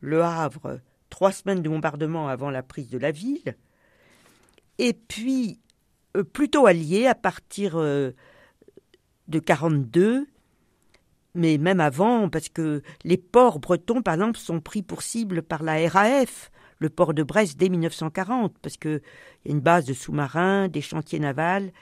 le 0.00 0.22
Havre, 0.22 0.80
trois 1.10 1.32
semaines 1.32 1.60
de 1.60 1.68
bombardement 1.68 2.28
avant 2.28 2.48
la 2.50 2.62
prise 2.62 2.88
de 2.88 2.96
la 2.96 3.10
ville, 3.10 3.54
et 4.78 4.94
puis 4.94 5.60
plutôt 6.32 6.66
alliés 6.66 7.06
à 7.06 7.14
partir 7.14 7.76
de 7.76 8.14
42 9.28 10.26
mais 11.34 11.58
même 11.58 11.80
avant, 11.80 12.28
parce 12.28 12.48
que 12.48 12.82
les 13.04 13.16
ports 13.16 13.60
bretons, 13.60 14.02
par 14.02 14.14
exemple, 14.14 14.38
sont 14.38 14.60
pris 14.60 14.82
pour 14.82 15.02
cible 15.02 15.42
par 15.42 15.62
la 15.62 15.88
RAF, 15.88 16.50
le 16.78 16.88
port 16.88 17.14
de 17.14 17.22
Brest 17.22 17.58
dès 17.58 17.68
1940, 17.68 18.56
parce 18.60 18.76
qu'il 18.76 19.00
y 19.44 19.48
a 19.48 19.52
une 19.52 19.60
base 19.60 19.84
de 19.84 19.92
sous-marins, 19.92 20.68
des 20.68 20.80
chantiers 20.80 21.20
navals, 21.20 21.72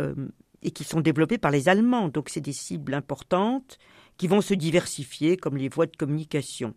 euh, 0.00 0.28
et 0.62 0.70
qui 0.70 0.84
sont 0.84 1.00
développés 1.00 1.38
par 1.38 1.50
les 1.50 1.68
Allemands. 1.68 2.08
Donc 2.08 2.28
c'est 2.28 2.40
des 2.40 2.52
cibles 2.52 2.94
importantes 2.94 3.78
qui 4.16 4.28
vont 4.28 4.40
se 4.40 4.54
diversifier 4.54 5.36
comme 5.36 5.56
les 5.56 5.68
voies 5.68 5.86
de 5.86 5.96
communication. 5.96 6.74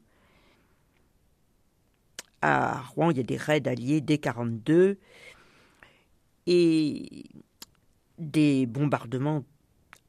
À 2.42 2.82
Rouen, 2.82 3.12
il 3.12 3.18
y 3.18 3.20
a 3.20 3.24
des 3.24 3.38
raids 3.38 3.68
alliés 3.68 4.02
dès 4.02 4.16
1942 4.16 5.00
et 6.46 7.24
des 8.20 8.66
bombardements 8.66 9.44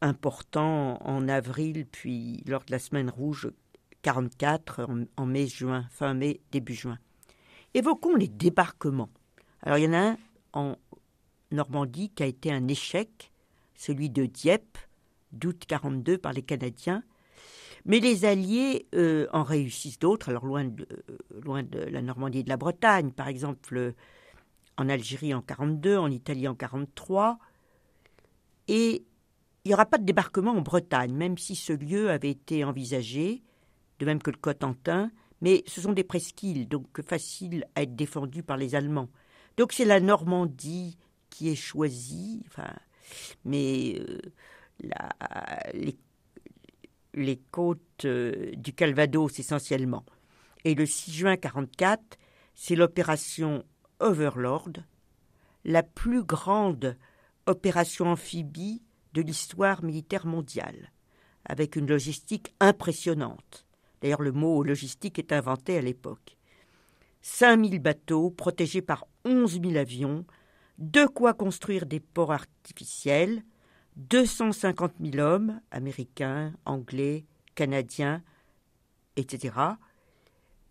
important 0.00 0.98
en 1.04 1.28
avril, 1.28 1.86
puis 1.90 2.42
lors 2.46 2.64
de 2.64 2.70
la 2.70 2.78
semaine 2.78 3.10
rouge 3.10 3.50
44, 4.02 4.88
en, 5.16 5.26
mai-juin, 5.26 5.86
fin 5.90 6.14
mai, 6.14 6.40
début 6.52 6.74
juin. 6.74 6.98
Évoquons 7.74 8.14
les 8.14 8.28
débarquements. 8.28 9.10
Alors 9.62 9.78
il 9.78 9.84
y 9.84 9.88
en 9.88 9.94
a 9.94 9.98
un 9.98 10.16
en 10.52 10.76
Normandie 11.50 12.10
qui 12.10 12.22
a 12.22 12.26
été 12.26 12.52
un 12.52 12.68
échec, 12.68 13.32
celui 13.74 14.10
de 14.10 14.26
Dieppe, 14.26 14.78
d'août 15.32 15.64
42 15.66 16.18
par 16.18 16.32
les 16.32 16.42
Canadiens. 16.42 17.02
Mais 17.84 18.00
les 18.00 18.24
Alliés 18.24 18.86
euh, 18.94 19.26
en 19.32 19.42
réussissent 19.42 19.98
d'autres, 19.98 20.28
alors 20.28 20.46
loin 20.46 20.64
de, 20.64 20.86
loin 21.42 21.62
de 21.62 21.78
la 21.78 22.02
Normandie 22.02 22.40
et 22.40 22.42
de 22.42 22.48
la 22.48 22.56
Bretagne, 22.56 23.12
par 23.12 23.28
exemple 23.28 23.94
en 24.76 24.88
Algérie 24.88 25.34
en 25.34 25.42
42, 25.42 25.96
en 25.96 26.10
Italie 26.10 26.48
en 26.48 26.54
43, 26.54 27.38
et 28.68 29.04
il 29.68 29.72
n'y 29.72 29.74
aura 29.74 29.84
pas 29.84 29.98
de 29.98 30.04
débarquement 30.04 30.52
en 30.52 30.62
Bretagne, 30.62 31.12
même 31.12 31.36
si 31.36 31.54
ce 31.54 31.74
lieu 31.74 32.08
avait 32.08 32.30
été 32.30 32.64
envisagé, 32.64 33.42
de 33.98 34.06
même 34.06 34.22
que 34.22 34.30
le 34.30 34.38
Cotentin, 34.38 35.10
mais 35.42 35.62
ce 35.66 35.82
sont 35.82 35.92
des 35.92 36.04
presqu'îles, 36.04 36.66
donc 36.66 37.02
faciles 37.02 37.66
à 37.74 37.82
être 37.82 37.94
défendues 37.94 38.42
par 38.42 38.56
les 38.56 38.74
Allemands. 38.74 39.10
Donc 39.58 39.74
c'est 39.74 39.84
la 39.84 40.00
Normandie 40.00 40.96
qui 41.28 41.50
est 41.50 41.54
choisie, 41.54 42.46
mais 43.44 44.00
euh, 44.00 44.18
les 47.12 47.36
côtes 47.50 48.06
du 48.06 48.72
Calvados 48.72 49.38
essentiellement. 49.38 50.06
Et 50.64 50.74
le 50.74 50.86
6 50.86 51.12
juin 51.12 51.32
1944, 51.32 52.18
c'est 52.54 52.74
l'opération 52.74 53.66
Overlord, 54.00 54.72
la 55.66 55.82
plus 55.82 56.22
grande 56.22 56.96
opération 57.44 58.06
amphibie 58.06 58.80
de 59.18 59.22
l'histoire 59.26 59.82
militaire 59.82 60.26
mondiale, 60.26 60.92
avec 61.44 61.74
une 61.74 61.88
logistique 61.88 62.54
impressionnante. 62.60 63.66
D'ailleurs, 64.00 64.22
le 64.22 64.30
mot 64.30 64.62
logistique 64.62 65.18
est 65.18 65.32
inventé 65.32 65.76
à 65.76 65.80
l'époque. 65.80 66.36
5000 67.22 67.80
bateaux 67.80 68.30
protégés 68.30 68.80
par 68.80 69.08
11 69.24 69.60
000 69.60 69.74
avions, 69.74 70.24
de 70.78 71.04
quoi 71.04 71.34
construire 71.34 71.86
des 71.86 71.98
ports 71.98 72.32
artificiels, 72.32 73.42
250 73.96 74.92
000 75.00 75.18
hommes, 75.18 75.60
américains, 75.72 76.54
anglais, 76.64 77.24
canadiens, 77.56 78.22
etc. 79.16 79.52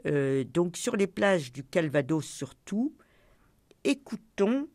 Euh, 0.06 0.46
donc 0.46 0.78
sur 0.78 0.96
les 0.96 1.08
plages 1.08 1.52
du 1.52 1.66
Calvados 1.66 2.26
surtout, 2.26 2.96
écoutons 3.84 4.70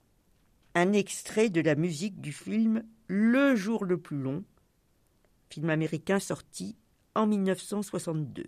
un 0.74 0.92
extrait 0.92 1.48
de 1.48 1.62
la 1.62 1.74
musique 1.74 2.20
du 2.20 2.32
film 2.32 2.84
Le 3.14 3.54
jour 3.54 3.84
le 3.84 3.98
plus 3.98 4.16
long, 4.16 4.42
film 5.50 5.68
américain 5.68 6.18
sorti 6.18 6.78
en 7.14 7.26
1962. 7.26 8.46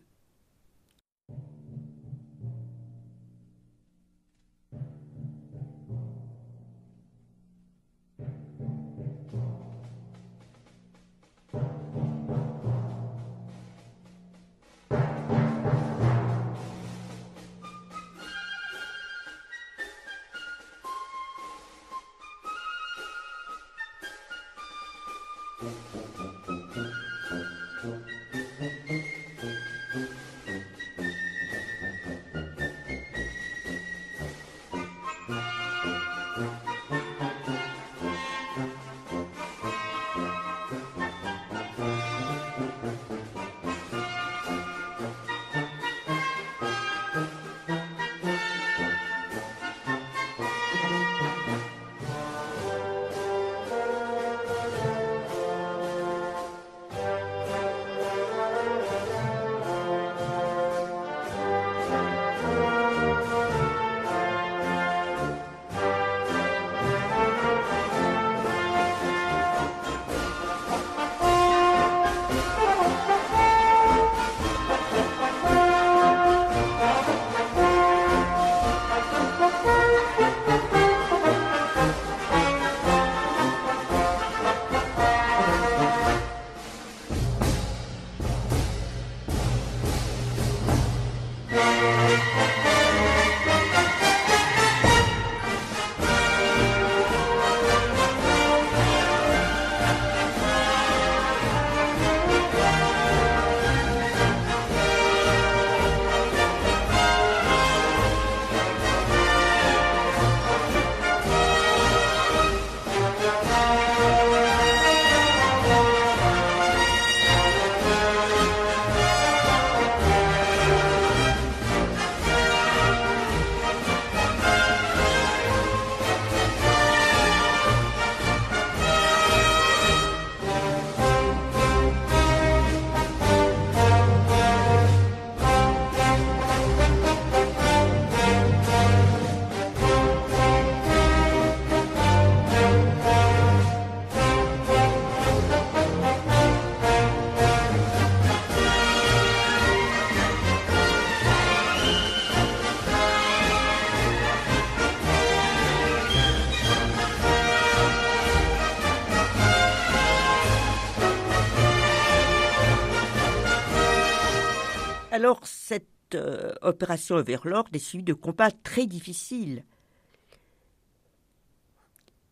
Alors, 165.24 165.46
cette 165.46 166.14
euh, 166.14 166.52
opération 166.60 167.16
Overlord 167.16 167.64
est 167.72 167.78
suivie 167.78 168.04
de 168.04 168.12
combats 168.12 168.50
très 168.50 168.84
difficiles. 168.84 169.64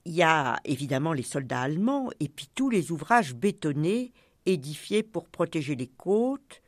Il 0.05 0.12
y 0.12 0.22
a 0.22 0.61
évidemment 0.66 1.14
les 1.14 1.22
soldats 1.22 1.62
allemands 1.62 2.11
et 2.20 2.28
puis 2.28 2.50
tous 2.55 2.68
les 2.68 2.92
ouvrages 2.92 3.35
bétonnés 3.35 4.12
édifiés 4.44 5.02
pour 5.02 5.26
protéger 5.26 5.74
les 5.74 5.87
côtes, 5.87 6.61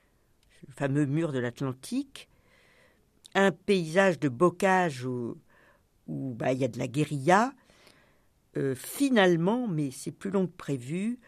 le 0.67 0.73
fameux 0.73 1.05
mur 1.05 1.31
de 1.31 1.41
l'Atlantique, 1.41 2.31
un 3.35 3.53
paysage 3.53 4.19
de 4.19 4.31
bocage 4.31 5.05
où, 5.05 5.37
bah, 6.07 6.55
il 6.55 6.59
y 6.59 6.65
a 6.65 6.69
de 6.69 6.79
la 6.79 6.89
guérilla. 6.89 7.53
Euh, 8.57 8.75
finalement, 8.75 9.69
mais 9.69 9.91
c'est 9.91 10.11
plus 10.11 10.31
long 10.31 10.47
que 10.47 10.57
prévu, 10.57 11.19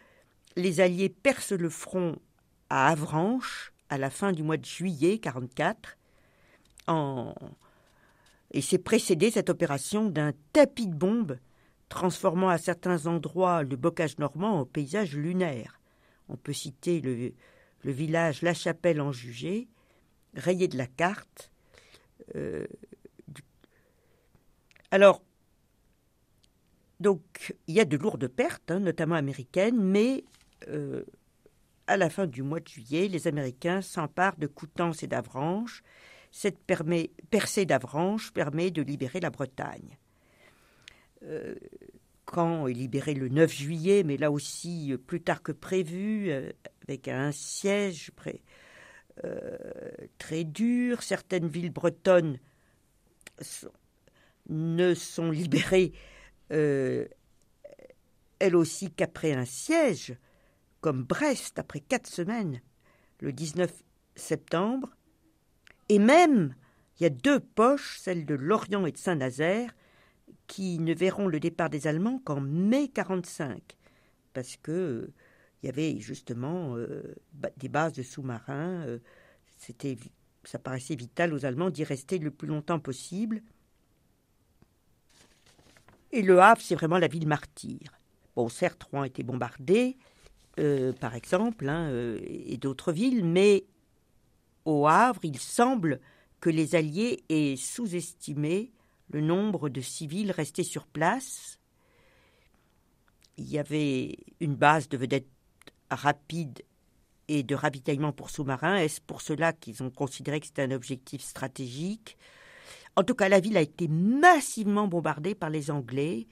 les 0.55 0.79
Alliés 0.79 1.09
percent 1.09 1.53
le 1.53 1.69
front 1.69 2.17
à 2.71 2.87
Avranches 2.87 3.73
à 3.89 3.97
la 3.97 4.09
fin 4.09 4.31
du 4.31 4.43
mois 4.43 4.57
de 4.57 4.65
juillet 4.65 5.19
1944. 5.23 5.97
En... 6.87 7.33
Et 8.51 8.61
c'est 8.61 8.77
précédé 8.77 9.31
cette 9.31 9.49
opération 9.49 10.09
d'un 10.09 10.33
tapis 10.53 10.87
de 10.87 10.95
bombes 10.95 11.37
transformant 11.89 12.49
à 12.49 12.57
certains 12.57 13.05
endroits 13.05 13.63
le 13.63 13.75
bocage 13.75 14.17
normand 14.19 14.59
en 14.59 14.65
paysage 14.65 15.15
lunaire. 15.15 15.79
On 16.29 16.35
peut 16.35 16.53
citer 16.53 16.99
le, 17.01 17.33
le 17.83 17.91
village 17.91 18.41
La 18.41 18.53
Chapelle 18.53 19.01
en 19.01 19.11
Jugé, 19.11 19.67
rayé 20.33 20.67
de 20.67 20.77
la 20.77 20.87
carte. 20.87 21.51
Euh, 22.35 22.67
alors, 24.91 25.21
donc, 26.99 27.55
il 27.67 27.75
y 27.75 27.79
a 27.79 27.85
de 27.85 27.97
lourdes 27.97 28.27
pertes, 28.27 28.71
hein, 28.71 28.79
notamment 28.79 29.15
américaines, 29.15 29.81
mais 29.81 30.23
euh, 30.67 31.03
à 31.87 31.97
la 31.97 32.09
fin 32.09 32.27
du 32.27 32.43
mois 32.43 32.59
de 32.59 32.67
juillet, 32.67 33.07
les 33.07 33.27
Américains 33.27 33.81
s'emparent 33.81 34.37
de 34.37 34.47
Coutances 34.47 35.03
et 35.03 35.07
d'Avranches. 35.07 35.83
Cette 36.31 36.59
percée 37.29 37.65
d'Avranches 37.65 38.31
permet 38.33 38.71
de 38.71 38.81
libérer 38.81 39.19
la 39.19 39.29
Bretagne. 39.29 39.97
Euh, 41.23 41.55
Caen 42.29 42.67
est 42.67 42.73
libéré 42.73 43.13
le 43.13 43.29
9 43.29 43.51
juillet, 43.51 44.03
mais 44.03 44.17
là 44.17 44.31
aussi 44.31 44.91
euh, 44.91 44.97
plus 44.97 45.21
tard 45.21 45.41
que 45.41 45.51
prévu, 45.51 46.29
euh, 46.29 46.51
avec 46.87 47.07
un 47.07 47.31
siège 47.31 48.11
euh, 49.23 49.57
très 50.17 50.43
dur. 50.43 51.01
Certaines 51.03 51.47
villes 51.47 51.71
bretonnes 51.71 52.39
ne 54.49 54.93
sont 54.93 55.31
libérées, 55.31 55.93
elles 56.49 57.07
aussi, 58.53 58.91
qu'après 58.91 59.33
un 59.33 59.45
siège 59.45 60.15
comme 60.81 61.03
Brest 61.03 61.59
après 61.59 61.79
quatre 61.79 62.07
semaines. 62.07 62.61
le 63.19 63.33
19 63.33 63.83
septembre. 64.15 64.89
Et 65.89 65.99
même, 65.99 66.55
il 66.99 67.03
y 67.03 67.05
a 67.05 67.09
deux 67.09 67.39
poches, 67.39 67.99
celles 67.99 68.25
de 68.25 68.35
Lorient 68.35 68.85
et 68.85 68.91
de 68.91 68.97
Saint-Nazaire, 68.97 69.73
qui 70.47 70.79
ne 70.79 70.93
verront 70.93 71.27
le 71.27 71.39
départ 71.39 71.69
des 71.69 71.87
Allemands 71.87 72.19
qu'en 72.23 72.41
mai 72.41 72.89
45, 72.89 73.61
parce 74.33 74.57
que 74.57 75.11
il 75.61 75.65
y 75.65 75.69
avait 75.69 75.99
justement 75.99 76.75
euh, 76.77 77.15
des 77.57 77.69
bases 77.69 77.93
de 77.93 78.03
sous-marins. 78.03 78.85
Euh, 78.85 78.99
c'était, 79.57 79.97
ça 80.43 80.59
paraissait 80.59 80.95
vital 80.95 81.33
aux 81.33 81.45
Allemands 81.45 81.71
d'y 81.71 81.83
rester 81.83 82.19
le 82.19 82.31
plus 82.31 82.47
longtemps 82.47 82.79
possible. 82.79 83.41
Et 86.11 86.21
Le 86.21 86.39
Havre, 86.39 86.61
c'est 86.61 86.75
vraiment 86.75 86.99
la 86.99 87.07
ville 87.07 87.27
martyre. 87.27 87.99
Bon, 88.35 88.49
certes, 88.49 88.83
Rouen 88.83 89.01
a 89.01 89.07
été 89.07 89.23
bombardé, 89.23 89.97
euh, 90.59 90.93
par 90.93 91.15
exemple, 91.15 91.69
hein, 91.69 91.89
et 92.23 92.57
d'autres 92.57 92.91
villes, 92.91 93.25
mais 93.25 93.65
au 94.65 94.87
Havre, 94.87 95.21
il 95.23 95.39
semble 95.39 95.99
que 96.39 96.49
les 96.49 96.75
Alliés 96.75 97.23
aient 97.29 97.55
sous-estimé 97.55 98.71
le 99.09 99.21
nombre 99.21 99.69
de 99.69 99.81
civils 99.81 100.31
restés 100.31 100.63
sur 100.63 100.85
place. 100.85 101.59
Il 103.37 103.49
y 103.49 103.59
avait 103.59 104.17
une 104.39 104.55
base 104.55 104.89
de 104.89 104.97
vedettes 104.97 105.29
rapide 105.89 106.63
et 107.27 107.43
de 107.43 107.55
ravitaillement 107.55 108.11
pour 108.11 108.29
sous-marins. 108.29 108.77
Est-ce 108.77 109.01
pour 109.01 109.21
cela 109.21 109.53
qu'ils 109.53 109.83
ont 109.83 109.89
considéré 109.89 110.39
que 110.39 110.47
c'était 110.47 110.63
un 110.63 110.71
objectif 110.71 111.21
stratégique? 111.21 112.17
En 112.95 113.03
tout 113.03 113.15
cas, 113.15 113.29
la 113.29 113.39
ville 113.39 113.57
a 113.57 113.61
été 113.61 113.87
massivement 113.87 114.87
bombardée 114.87 115.35
par 115.35 115.49
les 115.49 115.69
Anglais. 115.69 116.27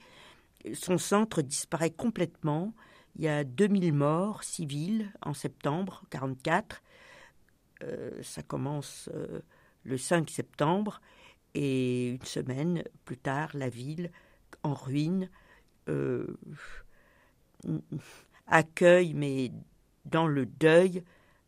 Son 0.74 0.98
centre 0.98 1.42
disparaît 1.42 1.90
complètement. 1.90 2.74
Il 3.18 3.24
y 3.24 3.28
a 3.28 3.44
2000 3.44 3.94
morts 3.94 4.44
civils 4.44 5.10
en 5.22 5.32
septembre 5.32 6.04
1944. 6.12 6.82
Euh, 7.82 8.22
ça 8.22 8.42
commence 8.42 9.08
euh, 9.14 9.40
le 9.84 9.96
5 9.96 10.28
septembre 10.28 11.00
et 11.54 12.10
une 12.10 12.24
semaine 12.24 12.84
plus 13.06 13.16
tard, 13.16 13.50
la 13.54 13.70
ville 13.70 14.10
en 14.62 14.74
ruine. 14.74 15.30
Euh, 15.88 16.36
accueille, 18.46 19.14
mais 19.14 19.50
dans 20.04 20.26
le 20.26 20.44
deuil, 20.44 21.02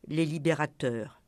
les 0.06 0.24
libérateurs. 0.24 1.20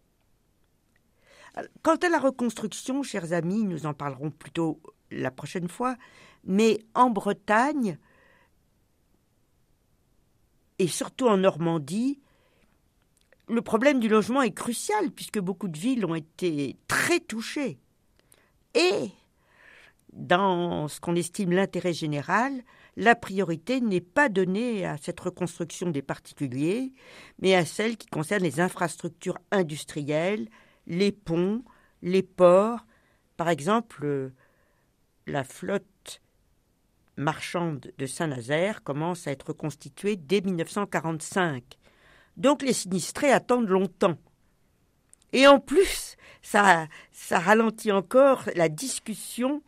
Quant 1.83 1.97
à 1.97 2.09
la 2.09 2.19
reconstruction, 2.19 3.03
chers 3.03 3.33
amis, 3.33 3.65
nous 3.65 3.85
en 3.85 3.93
parlerons 3.93 4.31
plutôt 4.31 4.81
la 5.11 5.31
prochaine 5.31 5.69
fois, 5.69 5.97
mais 6.45 6.79
en 6.95 7.11
Bretagne, 7.11 7.99
et 10.81 10.89
surtout 10.89 11.29
en 11.29 11.37
Normandie, 11.37 12.21
le 13.49 13.61
problème 13.61 14.01
du 14.01 14.09
logement 14.09 14.41
est 14.41 14.55
crucial 14.55 15.11
puisque 15.11 15.39
beaucoup 15.39 15.69
de 15.69 15.79
villes 15.79 16.07
ont 16.07 16.15
été 16.15 16.79
très 16.89 17.21
touchées. 17.21 17.79
Et 18.75 19.11
dans 20.15 20.89
ce 20.89 20.99
qu'on 20.99 21.17
estime 21.17 21.53
l'intérêt 21.53 21.93
général, 21.93 22.63
la 22.97 23.15
priorité 23.15 23.83
n'est 23.83 24.01
pas 24.01 24.31
donnée 24.31 24.87
à 24.87 24.97
cette 24.97 25.21
reconstruction 25.21 25.91
des 25.91 26.01
particuliers, 26.01 26.95
mais 27.43 27.55
à 27.55 27.67
celle 27.67 27.99
qui 27.99 28.07
concerne 28.07 28.43
les 28.43 28.59
infrastructures 28.59 29.39
industrielles, 29.51 30.49
les 30.87 31.13
ponts, 31.13 31.63
les 32.01 32.23
ports. 32.23 32.87
Par 33.37 33.51
exemple, 33.51 34.33
la 35.27 35.45
flotte 35.45 35.85
marchande 37.21 37.93
de 37.99 38.07
Saint-Nazaire 38.07 38.83
commence 38.83 39.27
à 39.27 39.31
être 39.31 39.53
constituée 39.53 40.17
dès 40.17 40.41
1945. 40.41 41.63
Donc 42.37 42.63
les 42.63 42.73
sinistrés 42.73 43.31
attendent 43.31 43.69
longtemps. 43.69 44.17
Et 45.33 45.47
en 45.47 45.61
plus, 45.61 46.17
ça, 46.43 46.89
ralentit 47.31 47.93
encore 47.93 48.49
la 48.55 48.69
discussion 48.69 49.63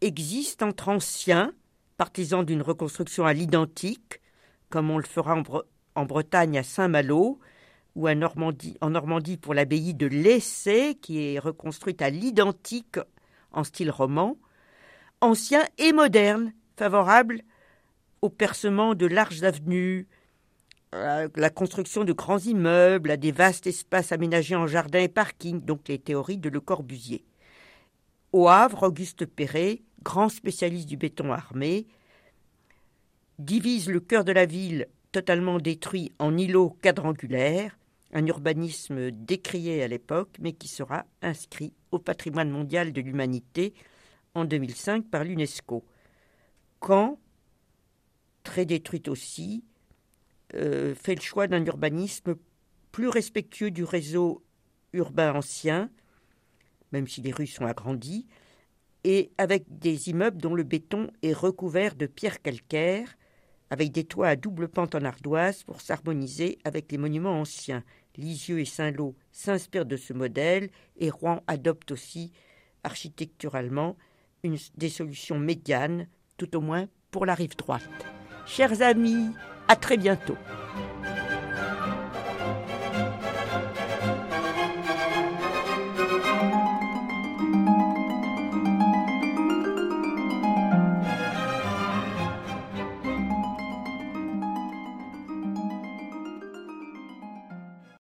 existe 0.00 0.62
entre 0.62 0.88
anciens, 0.88 1.52
partisans 1.96 2.44
d'une 2.44 2.62
reconstruction 2.62 3.24
à 3.24 3.32
l'identique, 3.32 4.20
comme 4.68 4.90
on 4.90 4.98
le 4.98 5.04
fera 5.04 5.40
en, 5.94 6.04
Bretagne 6.04 6.58
à 6.58 6.62
Saint-Malo, 6.62 7.38
ou 7.94 8.08
en 8.08 8.90
Normandie 8.90 9.36
pour 9.36 9.54
l'abbaye 9.54 9.94
de 9.94 10.06
Lessay, 10.06 10.96
qui 10.96 11.22
est 11.22 11.38
reconstruite 11.38 12.02
à 12.02 12.10
l'identique 12.10 12.98
en 13.52 13.64
style 13.64 13.90
roman, 13.90 14.38
anciens 15.20 15.64
et 15.78 15.92
modernes, 15.92 16.52
favorables 16.82 17.42
au 18.22 18.28
percement 18.28 18.96
de 18.96 19.06
larges 19.06 19.44
avenues, 19.44 20.08
à 20.90 21.26
la 21.36 21.48
construction 21.48 22.02
de 22.02 22.12
grands 22.12 22.40
immeubles, 22.40 23.12
à 23.12 23.16
des 23.16 23.30
vastes 23.30 23.68
espaces 23.68 24.10
aménagés 24.10 24.56
en 24.56 24.66
jardins 24.66 24.98
et 24.98 25.08
parkings, 25.08 25.64
donc 25.64 25.86
les 25.86 26.00
théories 26.00 26.38
de 26.38 26.48
Le 26.48 26.60
Corbusier. 26.60 27.24
Au 28.32 28.48
Havre, 28.48 28.88
Auguste 28.88 29.26
Perret 29.26 29.82
grand 30.02 30.28
spécialiste 30.28 30.88
du 30.88 30.96
béton 30.96 31.30
armé, 31.30 31.86
divise 33.38 33.88
le 33.88 34.00
cœur 34.00 34.24
de 34.24 34.32
la 34.32 34.46
ville 34.46 34.88
totalement 35.12 35.58
détruit 35.58 36.10
en 36.18 36.36
îlots 36.36 36.76
quadrangulaires, 36.82 37.78
un 38.12 38.26
urbanisme 38.26 39.12
décrié 39.12 39.84
à 39.84 39.86
l'époque, 39.86 40.36
mais 40.40 40.52
qui 40.52 40.66
sera 40.66 41.06
inscrit 41.22 41.72
au 41.92 42.00
patrimoine 42.00 42.50
mondial 42.50 42.92
de 42.92 43.00
l'humanité 43.00 43.72
en 44.34 44.44
2005 44.44 45.04
par 45.08 45.22
l'UNESCO. 45.22 45.84
Caen, 46.84 47.18
très 48.42 48.64
détruite 48.64 49.08
aussi, 49.08 49.64
euh, 50.54 50.94
fait 50.94 51.14
le 51.14 51.20
choix 51.20 51.46
d'un 51.46 51.64
urbanisme 51.64 52.34
plus 52.90 53.08
respectueux 53.08 53.70
du 53.70 53.84
réseau 53.84 54.42
urbain 54.92 55.34
ancien, 55.34 55.90
même 56.92 57.08
si 57.08 57.22
les 57.22 57.32
rues 57.32 57.46
sont 57.46 57.64
agrandies, 57.64 58.26
et 59.04 59.32
avec 59.38 59.64
des 59.78 60.10
immeubles 60.10 60.40
dont 60.40 60.54
le 60.54 60.62
béton 60.62 61.10
est 61.22 61.32
recouvert 61.32 61.94
de 61.94 62.06
pierres 62.06 62.42
calcaires, 62.42 63.16
avec 63.70 63.90
des 63.90 64.04
toits 64.04 64.28
à 64.28 64.36
double 64.36 64.68
pente 64.68 64.94
en 64.94 65.02
ardoise 65.02 65.62
pour 65.62 65.80
s'harmoniser 65.80 66.58
avec 66.64 66.92
les 66.92 66.98
monuments 66.98 67.40
anciens. 67.40 67.82
Lisieux 68.18 68.60
et 68.60 68.66
Saint-Lô 68.66 69.16
s'inspirent 69.32 69.86
de 69.86 69.96
ce 69.96 70.12
modèle 70.12 70.70
et 70.98 71.08
Rouen 71.08 71.42
adopte 71.46 71.92
aussi 71.92 72.32
architecturalement 72.84 73.96
une, 74.42 74.58
des 74.76 74.90
solutions 74.90 75.38
médianes, 75.38 76.06
tout 76.36 76.56
au 76.56 76.60
moins 76.60 76.86
pour 77.10 77.26
la 77.26 77.34
rive 77.34 77.56
droite. 77.56 77.82
Chers 78.46 78.82
amis, 78.82 79.30
à 79.68 79.76
très 79.76 79.96
bientôt. 79.96 80.36